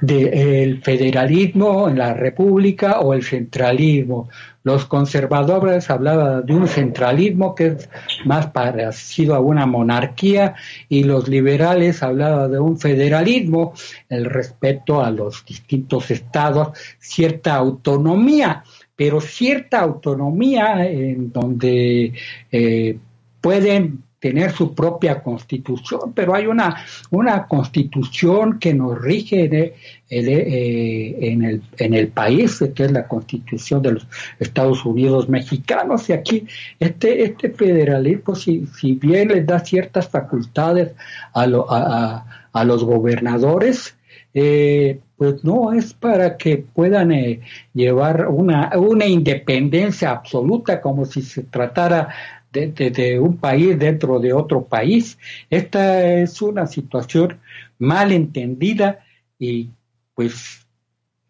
[0.00, 4.28] de el federalismo en la república o el centralismo.
[4.64, 7.88] Los conservadores hablaban de un centralismo que es
[8.24, 10.54] más parecido a una monarquía
[10.88, 13.72] y los liberales hablaban de un federalismo,
[14.08, 18.62] el respeto a los distintos estados, cierta autonomía
[18.94, 22.12] pero cierta autonomía en donde
[22.52, 22.98] eh,
[23.40, 26.76] pueden tener su propia constitución, pero hay una,
[27.10, 29.74] una constitución que nos rige
[30.08, 34.06] eh, en el, en el país, que es la constitución de los
[34.38, 36.46] Estados Unidos mexicanos, y aquí
[36.78, 40.92] este, este federalismo, si, si bien les da ciertas facultades
[41.34, 43.96] a, a, a los gobernadores,
[44.34, 47.40] eh, pues no es para que puedan eh,
[47.74, 52.08] llevar una, una independencia absoluta como si se tratara
[52.52, 55.18] de, un país dentro de otro país.
[55.50, 57.40] Esta es una situación
[57.78, 59.00] mal entendida
[59.38, 59.70] y
[60.14, 60.66] pues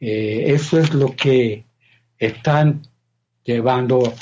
[0.00, 1.64] eh, eso es lo que
[2.18, 2.82] están
[3.44, 4.12] llevando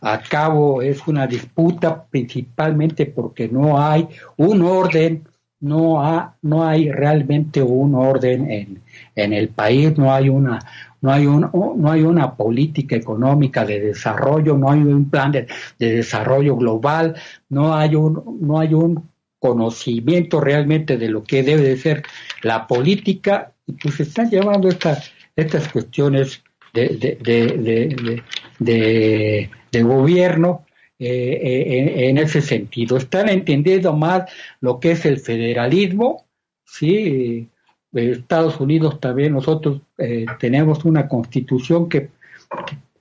[0.00, 0.82] a cabo.
[0.82, 5.24] Es una disputa principalmente porque no hay un orden
[5.60, 8.82] no, ha, no hay realmente un orden en,
[9.14, 10.58] en el país, no hay una
[11.06, 15.46] no hay, un, no hay una política económica de desarrollo, no hay un plan de,
[15.78, 17.14] desarrollo global,
[17.48, 22.02] no hay un, no hay un conocimiento realmente de lo que debe de ser
[22.42, 26.42] la política, y pues están llevando estas, estas cuestiones
[26.74, 26.88] de,
[27.22, 28.22] de,
[28.58, 30.66] de, de gobierno
[30.98, 32.96] eh, eh, en, ese sentido.
[32.96, 34.28] Están entendiendo más
[34.60, 36.26] lo que es el federalismo,
[36.64, 37.48] ¿sí?
[37.92, 42.10] Estados Unidos también nosotros eh, tenemos una constitución que,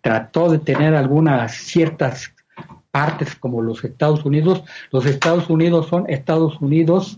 [0.01, 2.31] trató de tener algunas ciertas
[2.91, 4.63] partes como los Estados Unidos.
[4.91, 7.17] Los Estados Unidos son Estados Unidos,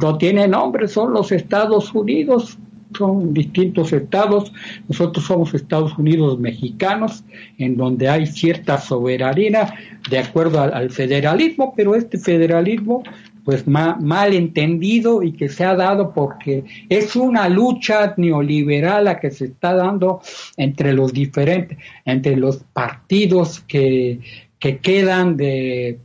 [0.00, 2.58] no tiene nombre, son los Estados Unidos,
[2.96, 4.52] son distintos estados.
[4.88, 7.24] Nosotros somos Estados Unidos mexicanos,
[7.58, 9.74] en donde hay cierta soberanía
[10.08, 13.02] de acuerdo al, federalismo, pero este federalismo
[13.44, 19.30] pues mal entendido y que se ha dado porque es una lucha neoliberal la que
[19.30, 20.20] se está dando
[20.56, 24.20] entre los diferentes, entre los partidos que,
[24.58, 25.98] que quedan de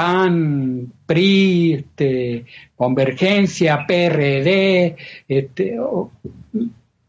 [0.00, 4.96] PAN, PRI, este, Convergencia, PRD,
[5.28, 5.78] este,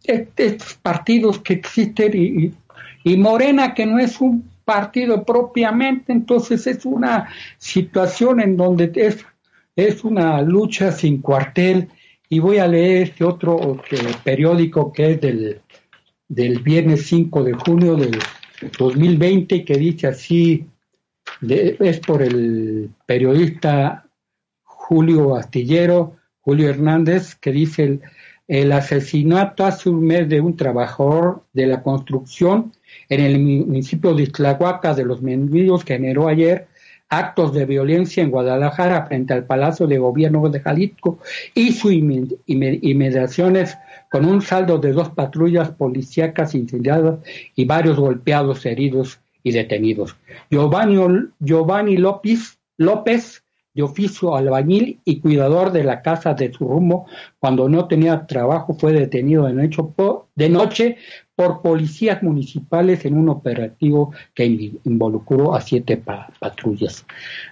[0.03, 2.53] estos partidos que existen
[3.03, 9.25] y, Morena que no es un partido propiamente, entonces es una situación en donde es,
[9.75, 11.89] es una lucha sin cuartel
[12.29, 13.81] y voy a leer este otro
[14.23, 15.61] periódico que es del,
[16.27, 18.19] del viernes 5 de junio del
[18.77, 20.67] 2020 que dice así
[21.41, 24.07] es por el periodista
[24.63, 27.99] Julio Astillero, Julio Hernández, que dice
[28.47, 32.73] el, asesinato hace un mes de un trabajador de la construcción
[33.07, 36.67] en el municipio de Islahuaca de los Mendidos generó ayer
[37.11, 41.19] actos de violencia en Guadalajara frente al Palacio de Gobierno de Jalisco
[41.53, 43.77] y sus inmediaciones
[44.09, 47.19] con un saldo de dos patrullas policíacas incendiadas
[47.53, 50.15] y varios golpeados, heridos y detenidos.
[50.49, 50.97] Giovanni,
[51.39, 57.05] Giovanni López, López, de oficio albañil y cuidador de la casa de su rumbo,
[57.39, 60.97] cuando no tenía trabajo, fue detenido de noche
[61.35, 64.45] por, policías municipales en un operativo que
[64.83, 65.97] involucró a siete
[66.39, 67.05] patrullas.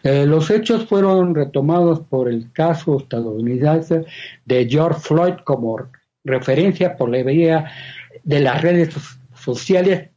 [0.03, 4.05] Eh, los hechos fueron retomados por el caso estadounidense
[4.45, 5.77] de George Floyd como
[6.24, 7.72] referencia por la vía
[8.24, 8.93] de las redes
[9.34, 10.09] sociales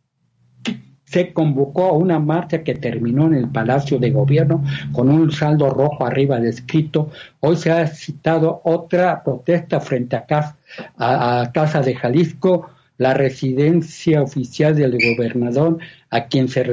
[1.12, 5.68] se convocó a una marcha que terminó en el Palacio de Gobierno con un saldo
[5.68, 7.10] rojo arriba descrito.
[7.40, 14.92] Hoy se ha citado otra protesta frente a Casa, de Jalisco, la residencia oficial del
[14.92, 16.64] gobernador, a quien se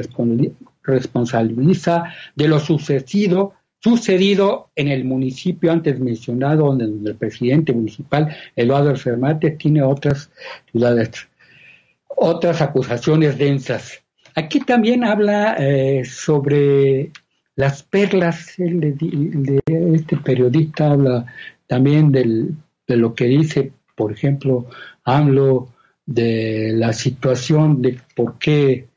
[0.82, 8.94] responsabiliza de lo sucedido sucedido en el municipio antes mencionado, donde el presidente municipal, Eduardo
[8.94, 10.30] Fernández, tiene otras
[12.08, 14.02] otras acusaciones densas.
[14.34, 17.10] Aquí también habla eh, sobre
[17.56, 21.26] las perlas, este periodista habla
[21.66, 22.54] también del,
[22.86, 24.66] de lo que dice, por ejemplo,
[25.04, 25.68] hablo
[26.06, 28.88] de la situación de por qué eh,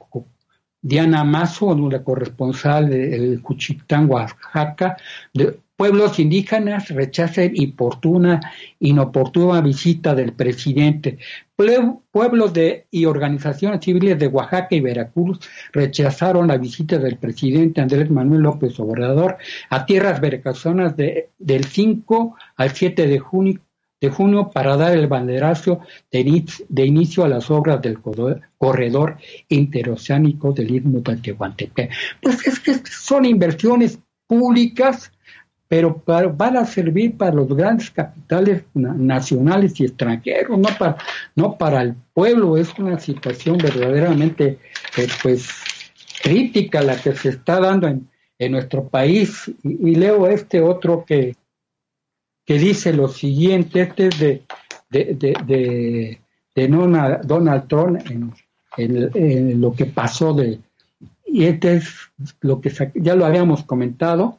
[0.81, 4.97] Diana Mazo, la corresponsal del Cuchitán, Oaxaca,
[5.33, 8.41] de pueblos indígenas rechazan importuna,
[8.81, 11.19] inoportuna visita del presidente.
[12.11, 15.39] Pueblos de, y organizaciones civiles de Oaxaca y Veracruz
[15.73, 19.39] rechazaron la visita del presidente Andrés Manuel López Obrador
[19.71, 23.61] a tierras veracruzanas de, del 5 al 7 de junio
[24.01, 25.81] de junio para dar el banderazo
[26.11, 29.17] de, inicio a las obras del corredor
[29.49, 31.91] interoceánico del Istmo de Tehuantepec.
[32.23, 35.11] Pues es que son inversiones públicas,
[35.67, 40.97] pero van a servir para los grandes capitales nacionales y extranjeros, no para,
[41.35, 42.57] no para el pueblo.
[42.57, 44.59] Es una situación verdaderamente
[44.97, 45.49] eh, pues
[46.23, 48.09] crítica la que se está dando en,
[48.53, 49.51] nuestro país.
[49.65, 51.35] y leo este otro que,
[52.49, 54.43] que dice lo siguiente, este es de,
[54.89, 56.19] de,
[56.67, 58.01] Donald Trump
[58.79, 60.59] en, lo que pasó de,
[61.27, 61.95] y este es
[62.41, 64.39] lo que ya lo habíamos comentado,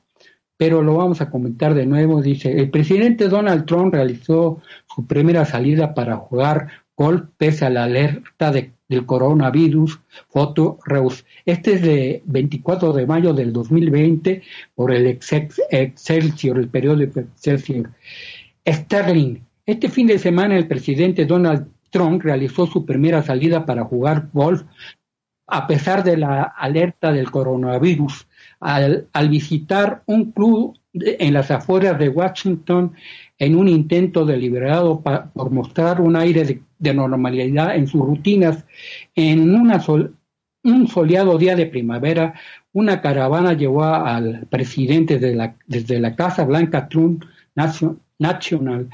[0.58, 2.20] pero lo vamos a comentar de nuevo.
[2.24, 4.60] Dice, el presidente Donald Trump realizó
[4.92, 8.52] su primera salida para jugar golf pese a la alerta
[8.90, 11.26] del coronavirus, foto Reus.
[11.46, 14.42] Este es de 24 de mayo del 2020
[14.76, 17.92] por el Excelsior, el periódico Excelsior.
[18.68, 19.38] Sterling.
[19.66, 24.64] Este fin de semana el presidente Donald Trump realizó su primera salida para jugar golf
[25.50, 28.28] a pesar de la alerta del coronavirus
[28.60, 32.94] al, visitar un club en las afueras de Washington
[33.40, 38.66] en un intento deliberado por mostrar un aire de, normalidad en sus rutinas.
[39.16, 42.34] En un soleado día de primavera,
[42.74, 47.24] una caravana llevó al presidente desde la Casa Blanca Trump
[48.20, 48.90] National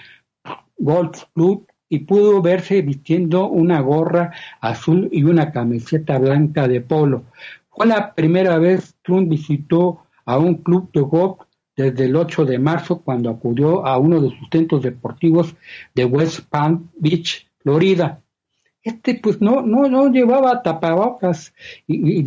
[0.77, 4.31] Golf Club y pudo verse vistiendo una gorra
[4.61, 7.25] azul y una camiseta blanca de polo.
[7.69, 11.39] Fue la primera vez Trump visitó a un club de golf
[11.75, 15.55] desde el 8 de marzo cuando acudió a uno de sus centros deportivos
[15.93, 18.21] de West Palm Beach, Florida.
[18.81, 21.53] Este pues no, no, no llevaba tapabocas
[21.87, 22.23] y,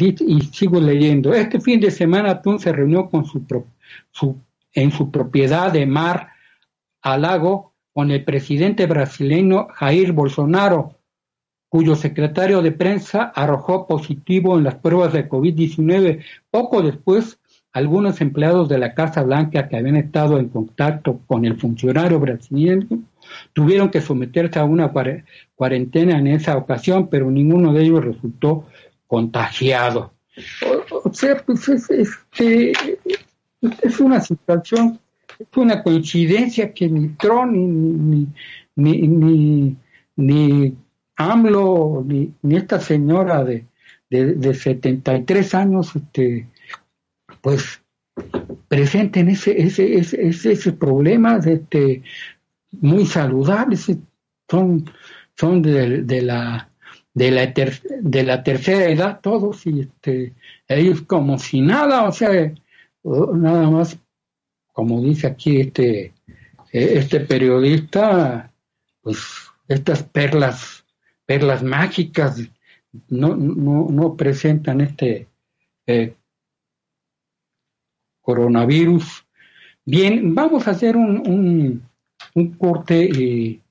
[0.52, 1.32] sigo leyendo.
[1.32, 3.44] Este fin de semana Trump se reunió con su,
[4.10, 4.36] su,
[4.72, 6.30] en su propiedad de mar
[7.00, 10.98] al lago con el presidente brasileño Jair Bolsonaro,
[11.68, 16.24] cuyo secretario de prensa arrojó positivo en las pruebas de COVID-19.
[16.50, 17.38] Poco después,
[17.78, 22.86] algunos empleados de la Casa Blanca que habían estado en contacto con el funcionario brasileño
[23.52, 24.92] tuvieron que someterse a una
[25.54, 28.66] cuarentena en esa ocasión, pero ninguno de ellos resultó
[29.06, 30.12] contagiado.
[31.04, 31.88] O, sea, pues es,
[33.82, 34.98] es una situación
[35.38, 38.26] es una coincidencia que ni Tron, ni,
[38.76, 39.76] ni, ni,
[40.16, 40.76] ni,
[41.16, 43.64] AMLO, ni, esta señora de,
[44.10, 46.48] de, 73 años, este,
[47.40, 47.82] pues
[48.68, 52.02] presenten ese, ese, ese, ese, problema este,
[52.72, 53.90] muy saludables,
[54.48, 54.90] son,
[55.36, 56.70] son de, la
[57.14, 57.52] de la,
[58.00, 60.34] de la tercera edad todos y este,
[60.68, 62.52] ellos como si nada, o sea,
[63.04, 63.98] nada más
[64.72, 66.12] como dice aquí este,
[66.72, 68.52] eh, este periodista,
[69.02, 69.18] pues
[69.66, 70.84] estas perlas,
[71.26, 72.40] perlas mágicas
[73.08, 75.26] no, no, no presentan este
[75.86, 76.14] eh,
[78.28, 79.24] coronavirus.
[79.86, 81.82] Bien, vamos a hacer un,
[82.34, 83.62] un, corte y,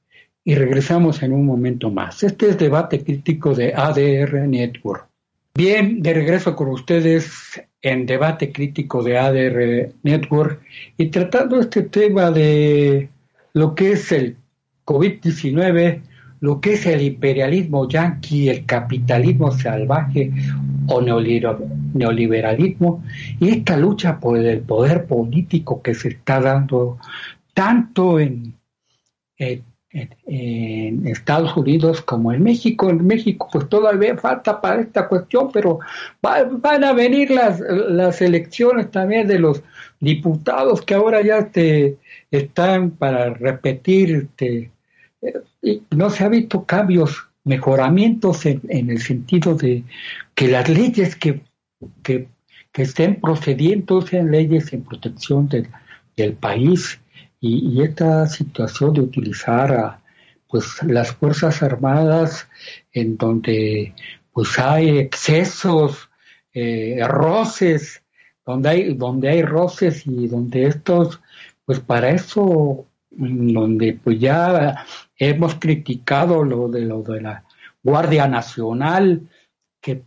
[0.45, 2.23] regresamos en un momento más.
[2.23, 5.09] Este es debate crítico de ADR Network.
[5.53, 10.63] Bien, de regreso con ustedes en debate crítico de ADR Network
[10.97, 13.09] y tratando este tema de
[13.53, 14.37] lo que es el
[14.85, 16.01] COVID-19,
[16.39, 20.31] lo que es el imperialismo yanqui, el capitalismo salvaje
[20.87, 20.99] o
[21.97, 23.03] neoliberalismo
[23.39, 26.97] y esta lucha por el poder político que se está dando
[27.53, 28.53] tanto en,
[29.37, 32.89] en, Estados Unidos como en México.
[32.89, 35.79] En México pues todavía falta para esta cuestión, pero
[36.21, 39.63] van a venir las, las elecciones también de los
[39.99, 41.97] diputados que ahora ya te,
[42.31, 44.29] están para repetir.
[44.35, 44.71] Te,
[45.21, 49.83] eh, no se ha visto cambios, mejoramientos en, el sentido de
[50.35, 51.41] que las leyes que,
[52.03, 52.29] que,
[52.73, 56.99] estén procediendo sean leyes en protección del país
[57.39, 60.01] y, esta situación de utilizar a,
[60.47, 62.47] pues las fuerzas armadas
[62.93, 63.95] en donde
[64.31, 66.09] pues hay excesos,
[66.53, 68.03] eh, roces,
[68.45, 71.19] donde hay, donde hay roces y donde estos,
[71.65, 74.85] pues para eso, donde pues ya
[75.17, 77.43] hemos criticado lo de lo de la
[77.83, 79.21] Guardia Nacional,
[79.81, 80.03] que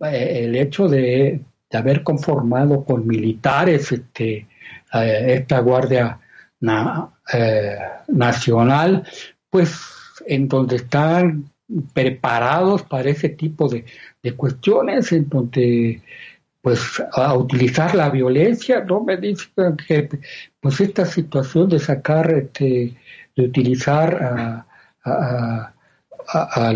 [0.00, 1.40] el hecho de,
[1.72, 4.46] haber conformado con militares este,
[4.94, 6.18] eh, esta Guardia
[7.32, 7.78] eh,
[8.08, 9.06] nacional,
[9.50, 9.78] pues
[10.26, 11.50] en donde están
[11.92, 13.84] preparados para ese tipo de,
[14.36, 16.02] cuestiones, en donde
[16.62, 20.08] pues a utilizar la violencia, no me dicen que
[20.58, 22.94] pues esta situación de sacar, este,
[23.36, 24.66] de utilizar
[25.04, 25.72] a,
[26.26, 26.72] a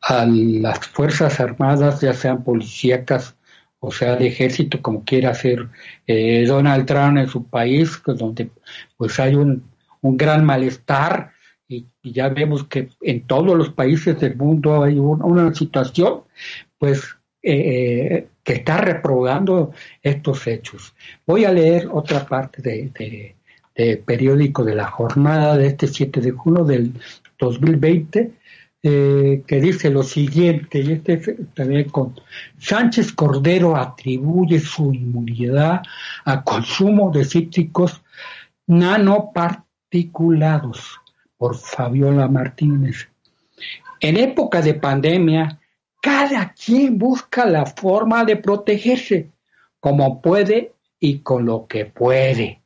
[0.00, 3.34] las Fuerzas Armadas, ya sean policíacas
[3.80, 5.68] o sea, el ejército como quiere hacer
[6.06, 8.50] eh, Donald Trump en su país, pues, donde
[8.96, 9.64] pues hay un,
[10.02, 11.32] gran malestar
[11.68, 16.22] y, ya vemos que en todos los países del mundo hay una situación
[16.78, 19.72] pues eh, que está reprobando
[20.02, 20.94] estos hechos.
[21.26, 23.34] Voy a leer otra parte de,
[23.76, 26.94] de periódico de la jornada de este 7 de junio del
[27.38, 28.32] 2020
[28.80, 31.16] eh, que dice lo siguiente, y este
[31.54, 32.14] también con
[32.58, 35.82] Sánchez Cordero atribuye su inmunidad
[36.24, 38.00] a consumo de cítricos
[38.68, 41.00] nanoparticulados
[41.36, 43.08] por Fabiola Martínez.
[44.00, 45.58] En época de pandemia,
[46.00, 49.32] cada quien busca la forma de protegerse
[49.80, 52.60] como puede y con lo que puede.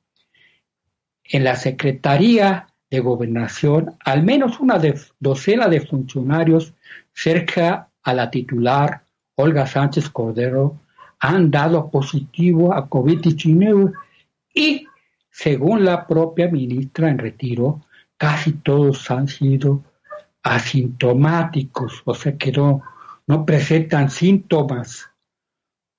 [1.24, 4.78] En la Secretaría de gobernación, al menos una
[5.18, 6.74] docena de funcionarios
[7.14, 9.02] cerca a la titular
[9.34, 10.78] Olga Sánchez Cordero
[11.18, 13.94] han dado positivo a COVID-19
[14.52, 14.86] y,
[15.30, 17.80] según la propia ministra en retiro,
[18.18, 19.82] casi todos han sido
[20.42, 22.82] asintomáticos, o sea que no,
[23.46, 25.08] presentan síntomas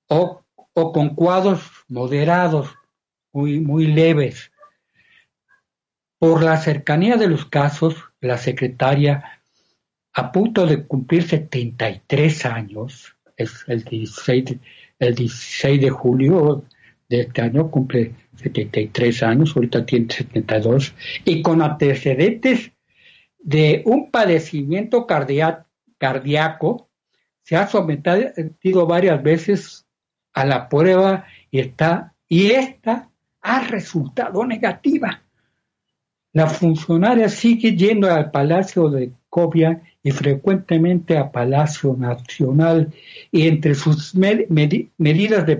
[0.08, 0.42] o,
[0.74, 2.68] o con cuadros moderados,
[3.32, 4.52] muy, muy leves.
[6.18, 9.40] Por la cercanía de los casos, la secretaria,
[10.12, 14.58] a punto de cumplir 73 años, es el 16 de,
[14.98, 16.64] el 16 de julio
[17.08, 20.94] de este año, cumple 73 años, ahorita tiene 72,
[21.24, 22.72] y con antecedentes
[23.38, 26.88] de un padecimiento cardíaco,
[27.42, 29.86] se ha sometido varias veces
[30.32, 33.10] a la prueba y está y esta
[33.42, 35.23] ha resultado negativa.
[36.34, 42.92] La funcionaria sigue yendo al Palacio de Cobia y frecuentemente a Palacio Nacional.
[43.30, 45.56] Y entre sus medidas de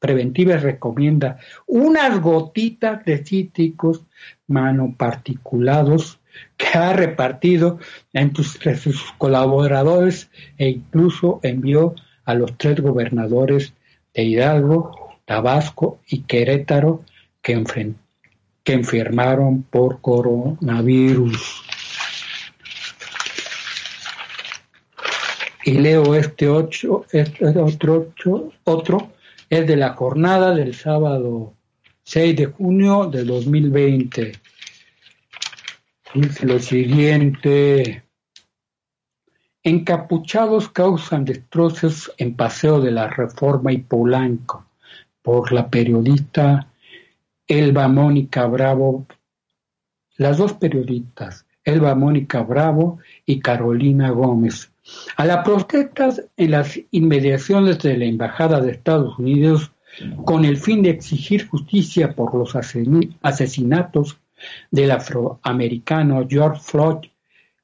[0.00, 4.02] preventivas recomienda unas gotitas de cítricos
[4.48, 6.18] manoparticulados
[6.56, 7.78] que ha repartido
[8.12, 13.74] entre sus colaboradores e incluso envió a los tres gobernadores
[14.12, 17.04] de Hidalgo, Tabasco y Querétaro
[17.40, 18.05] que enfrentaron
[18.66, 21.62] que enfermaron por coronavirus.
[25.64, 28.12] Y leo este, ocho, este otro,
[28.64, 29.12] otro,
[29.48, 31.54] es de la jornada del sábado
[32.02, 34.32] 6 de junio de 2020.
[36.14, 38.02] Dice lo siguiente.
[39.62, 44.66] Encapuchados causan destrozos en Paseo de la Reforma y Polanco
[45.22, 46.68] por la periodista
[47.48, 49.06] Elba Mónica Bravo,
[50.16, 54.72] las dos periodistas, Elba Mónica Bravo y Carolina Gómez.
[55.16, 59.72] A las protestas en las inmediaciones de la Embajada de Estados Unidos
[60.24, 64.18] con el fin de exigir justicia por los asesinatos
[64.70, 67.08] del afroamericano George Floyd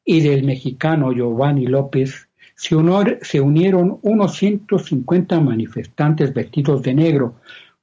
[0.04, 7.34] y del mexicano Giovanni López, se, unieron unos 150 manifestantes vestidos de negro,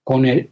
[0.04, 0.50] con el,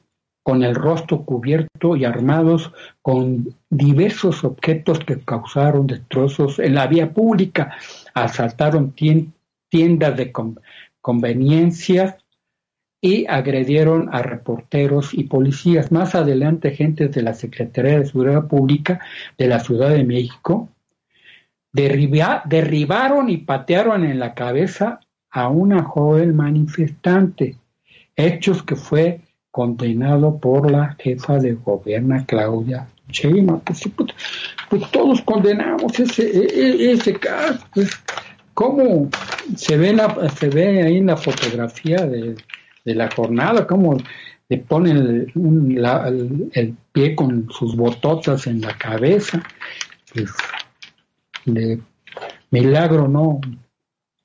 [0.48, 2.72] con el rostro cubierto y armados
[3.02, 7.76] con diversos objetos que causaron destrozos en la vía pública,
[8.14, 10.32] asaltaron tiendas de
[11.02, 12.18] conveniencia
[13.02, 15.91] y agredieron a reporteros y policías.
[15.91, 19.02] Más adelante, gente de la Secretaría de Seguridad Pública
[19.38, 20.70] de la Ciudad de México
[21.74, 27.58] derribaron y patearon en la cabeza a una joven manifestante,
[28.16, 33.62] hechos que fue condenado por la jefa de gobierno Claudia Sheinbaum.
[33.62, 33.89] Pues,
[34.70, 37.66] pues, todos condenamos ese, e, e, ese caso.
[37.74, 37.89] Pues,
[38.54, 39.10] ¿Cómo
[39.56, 42.36] se ve, ahí en la fotografía de,
[42.86, 43.98] la jornada, cómo
[44.50, 45.32] le ponen
[46.54, 49.43] el, pie con sus bototas en la cabeza.
[50.12, 50.32] Pues,
[52.50, 53.41] milagro no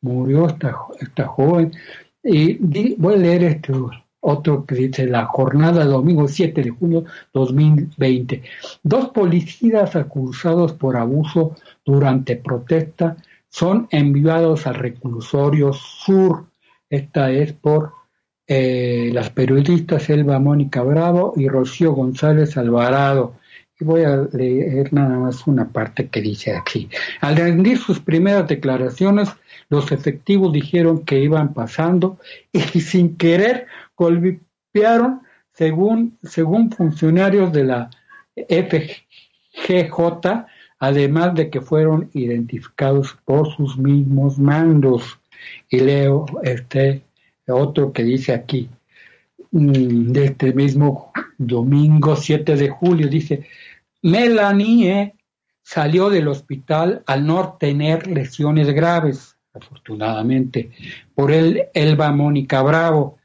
[0.00, 1.72] murió esta, esta joven.
[2.24, 2.54] Y
[2.96, 3.72] voy a leer este
[4.22, 7.04] otro que dice la jornada domingo 7 de junio
[7.34, 8.42] 2020.
[8.82, 13.16] Dos policías acusados por abuso durante protesta
[13.48, 16.46] son enviados al reclusorio sur.
[16.88, 17.92] Esta es por
[18.46, 23.34] eh, las periodistas Elba Mónica Bravo y Rocío González Alvarado.
[23.82, 26.88] Voy a leer nada más una parte que dice aquí.
[27.20, 29.30] Al rendir sus primeras declaraciones,
[29.68, 32.18] los efectivos dijeron que iban pasando
[32.52, 33.66] y sin querer
[33.96, 35.22] golpearon
[35.52, 37.90] según, según funcionarios de la
[38.36, 39.92] FGJ,
[40.78, 45.18] además de que fueron identificados por sus mismos mandos.
[45.68, 47.02] Y leo este
[47.46, 48.68] otro que dice aquí,
[49.50, 53.46] mm, de este mismo domingo 7 de julio, dice,
[54.02, 55.14] Melanie
[55.62, 60.72] salió del hospital al no tener lesiones graves, afortunadamente,
[61.14, 63.18] por el Elba Mónica Bravo.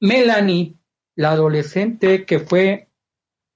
[0.00, 0.74] Melanie,
[1.14, 2.88] la adolescente que fue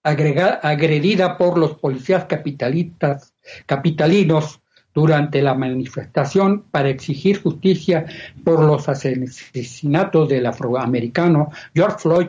[0.03, 3.35] agredida por los policías capitalistas,
[3.67, 4.61] capitalinos
[4.95, 8.07] durante la manifestación para exigir justicia
[8.45, 12.29] por los asesinatos del afroamericano George Floyd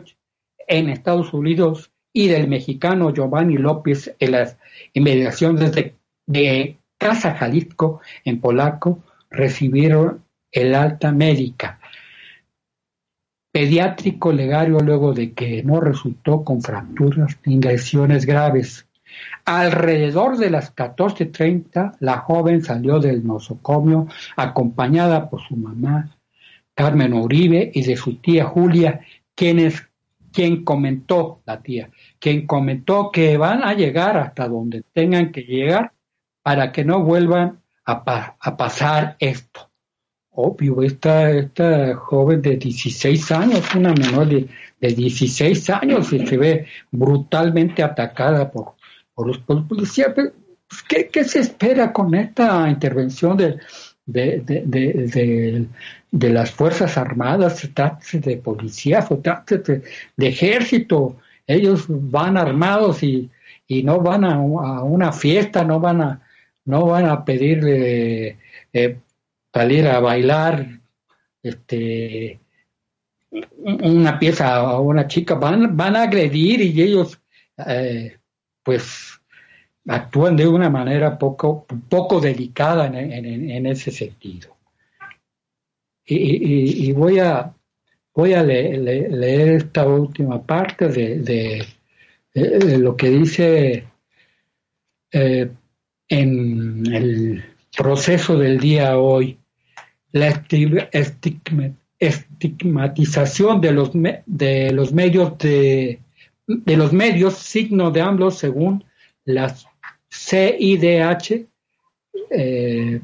[0.67, 4.57] en Estados Unidos y del mexicano Giovanni López en las
[4.93, 5.93] inmediaciones de,
[6.25, 11.79] de Casa Jalisco en polaco recibieron el alta médica
[13.51, 18.87] pediátrico legario luego de que no resultó con fracturas ni lesiones graves.
[19.45, 26.17] Alrededor de las 14.30, la joven salió del nosocomio acompañada por su mamá,
[26.73, 29.01] Carmen Uribe, y de su tía Julia,
[30.37, 35.93] quien comentó, la tía, quien comentó que van a llegar hasta donde tengan que llegar
[36.43, 38.03] para que no vuelvan a,
[38.55, 39.71] pasar esto.
[40.29, 44.47] Obvio, esta, esta joven de 16 años, una menor de,
[44.79, 48.77] de 16 años, y se ve brutalmente atacada por
[49.17, 50.13] por los policías.
[50.13, 50.31] Pues,
[50.87, 53.35] ¿qué, se espera con esta intervención
[54.07, 55.67] de,
[56.11, 59.83] de, las Fuerzas Armadas, se trata de policías o trata de,
[60.27, 61.17] ejército?
[61.45, 63.29] Ellos van armados y,
[63.67, 66.21] y no van a, una fiesta, no van a,
[66.65, 68.97] no van a pedir eh,
[69.53, 70.79] salir a bailar
[71.43, 72.39] este
[73.57, 77.19] una pieza a una chica, van, van a agredir y ellos
[77.65, 78.17] eh,
[78.63, 79.19] pues
[79.87, 84.55] actúan de una manera poco, poco delicada en, ese sentido.
[86.05, 87.53] Y, voy a,
[88.13, 91.65] voy a leer, esta última parte de,
[92.33, 93.85] lo que dice
[95.11, 95.49] eh,
[96.09, 97.43] en el
[97.75, 99.37] proceso del día hoy,
[100.11, 100.27] la
[101.99, 103.91] estigmatización de los,
[104.25, 105.99] de los medios de
[106.47, 108.83] de los medios, signo de AMLO según
[109.25, 109.67] las
[110.09, 111.47] CIDH,
[112.29, 113.01] eh,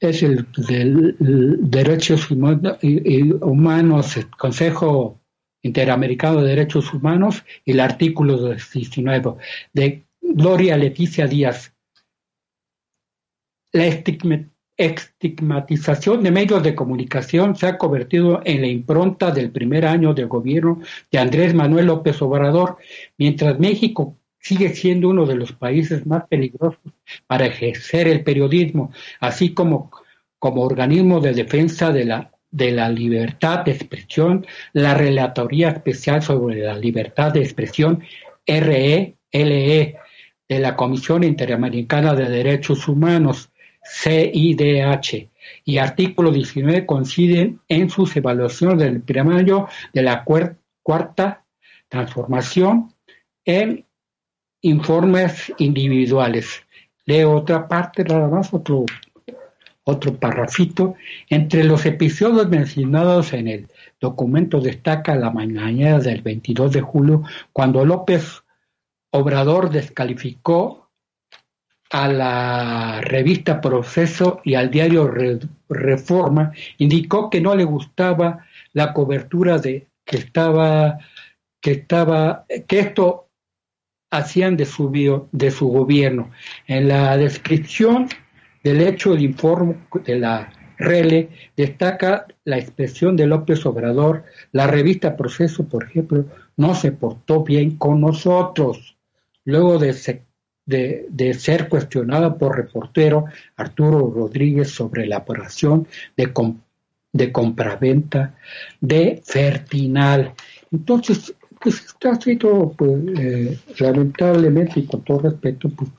[0.00, 5.20] es el del Derechos Humanos, el Consejo
[5.62, 9.34] Interamericano de Derechos Humanos y el artículo 19
[9.72, 11.72] de Gloria Leticia Díaz.
[13.70, 13.86] La
[14.76, 20.26] estigmatización de medios de comunicación se ha convertido en la impronta del primer año del
[20.26, 20.80] gobierno
[21.12, 22.78] de Andrés Manuel López Obrador,
[23.16, 26.80] mientras México sigue siendo uno de los países más peligrosos
[27.26, 29.90] para ejercer el periodismo, así como
[30.42, 36.56] como organismo de defensa de la, de la libertad de expresión, la Relatoría Especial sobre
[36.62, 38.02] la Libertad de Expresión,
[38.44, 39.96] RELE, e,
[40.48, 43.52] de la Comisión Interamericana de Derechos Humanos,
[43.84, 45.30] CIDH,
[45.64, 51.44] y artículo 19 coinciden en sus evaluaciones del primer año de la cuarta
[51.88, 52.92] transformación
[53.44, 53.86] en
[54.62, 56.62] informes individuales.
[57.04, 58.86] Leo otra parte, nada más, otro,
[59.84, 60.94] otro parrafito.
[61.28, 63.68] Entre los episodios mencionados en el
[64.00, 68.42] documento destaca la mañana del 22 de julio, cuando López
[69.10, 70.88] Obrador descalificó
[71.90, 75.12] a la revista Proceso y al diario
[75.68, 80.98] Reforma, indicó que no le gustaba la cobertura de que estaba
[81.60, 83.21] que estaba que esto
[84.12, 84.92] hacían de su
[85.32, 86.30] de su gobierno.
[86.66, 88.08] En la descripción
[88.62, 95.16] del hecho de informe de la RELE destaca la expresión de López Obrador, la revista
[95.16, 98.96] Proceso, por ejemplo, no se portó bien con nosotros.
[99.44, 100.22] Luego de,
[100.66, 103.24] de, ser cuestionada por reportero
[103.56, 106.32] Arturo Rodríguez sobre la operación de,
[107.12, 108.34] de compraventa
[108.80, 110.34] de Fertinal.
[110.70, 115.90] Entonces, pues ha sido, pues, eh, lamentablemente y con todo respeto, pues,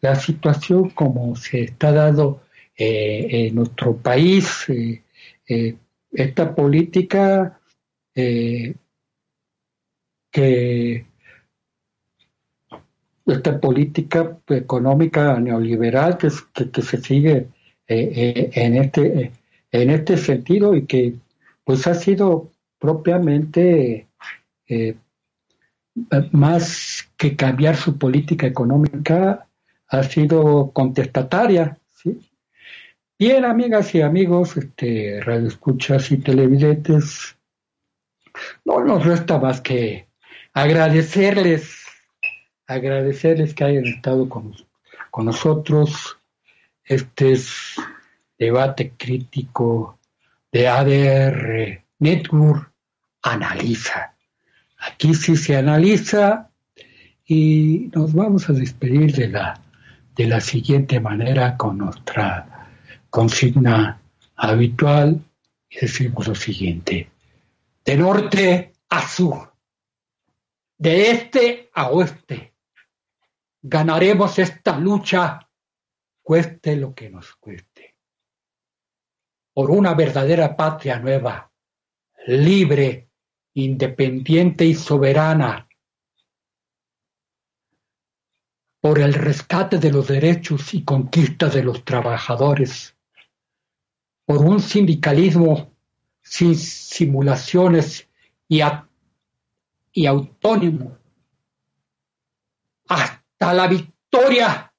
[0.00, 2.42] la situación como se está dando
[2.76, 5.76] eh, en nuestro país, eh,
[6.12, 7.60] esta política
[10.30, 11.06] que
[13.26, 16.28] esta política económica neoliberal que,
[16.72, 17.48] que, se sigue
[17.88, 19.32] en este
[19.72, 21.14] en este sentido y que
[21.64, 24.06] pues ha sido propiamente
[26.32, 29.46] más que cambiar su política económica
[29.88, 32.18] ha sido contestataria ¿sí?
[33.18, 37.36] bien amigas y amigos este radioescuchas y televidentes
[38.64, 40.08] no nos resta más que
[40.52, 41.84] agradecerles
[42.66, 44.54] agradecerles que hayan estado con,
[45.10, 46.18] con nosotros.
[46.84, 47.76] Este es
[48.38, 49.98] debate crítico
[50.52, 52.72] de ADR Network
[53.22, 54.13] Analiza.
[54.86, 56.50] Aquí sí se analiza
[57.26, 59.60] y nos vamos a despedir de la,
[60.14, 62.68] de la siguiente manera con nuestra
[63.10, 64.00] consigna
[64.36, 65.20] habitual
[65.70, 67.10] y decimos lo siguiente.
[67.84, 69.52] De norte a sur,
[70.78, 72.54] de este a oeste,
[73.66, 75.40] Ganaremos esta lucha,
[76.20, 77.96] cueste lo que nos cueste.
[79.54, 81.50] Por una verdadera patria nueva,
[82.26, 83.08] libre,
[83.54, 85.68] independiente y soberana.
[88.80, 92.94] Por el rescate de los derechos y conquistas de los trabajadores.
[94.26, 95.72] Por un sindicalismo
[96.20, 98.08] sin simulaciones
[98.48, 98.60] y,
[99.92, 100.98] y autónomo.
[102.88, 104.72] Hasta la victoria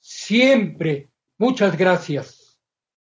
[0.00, 1.08] siempre.
[1.38, 2.35] Muchas gracias.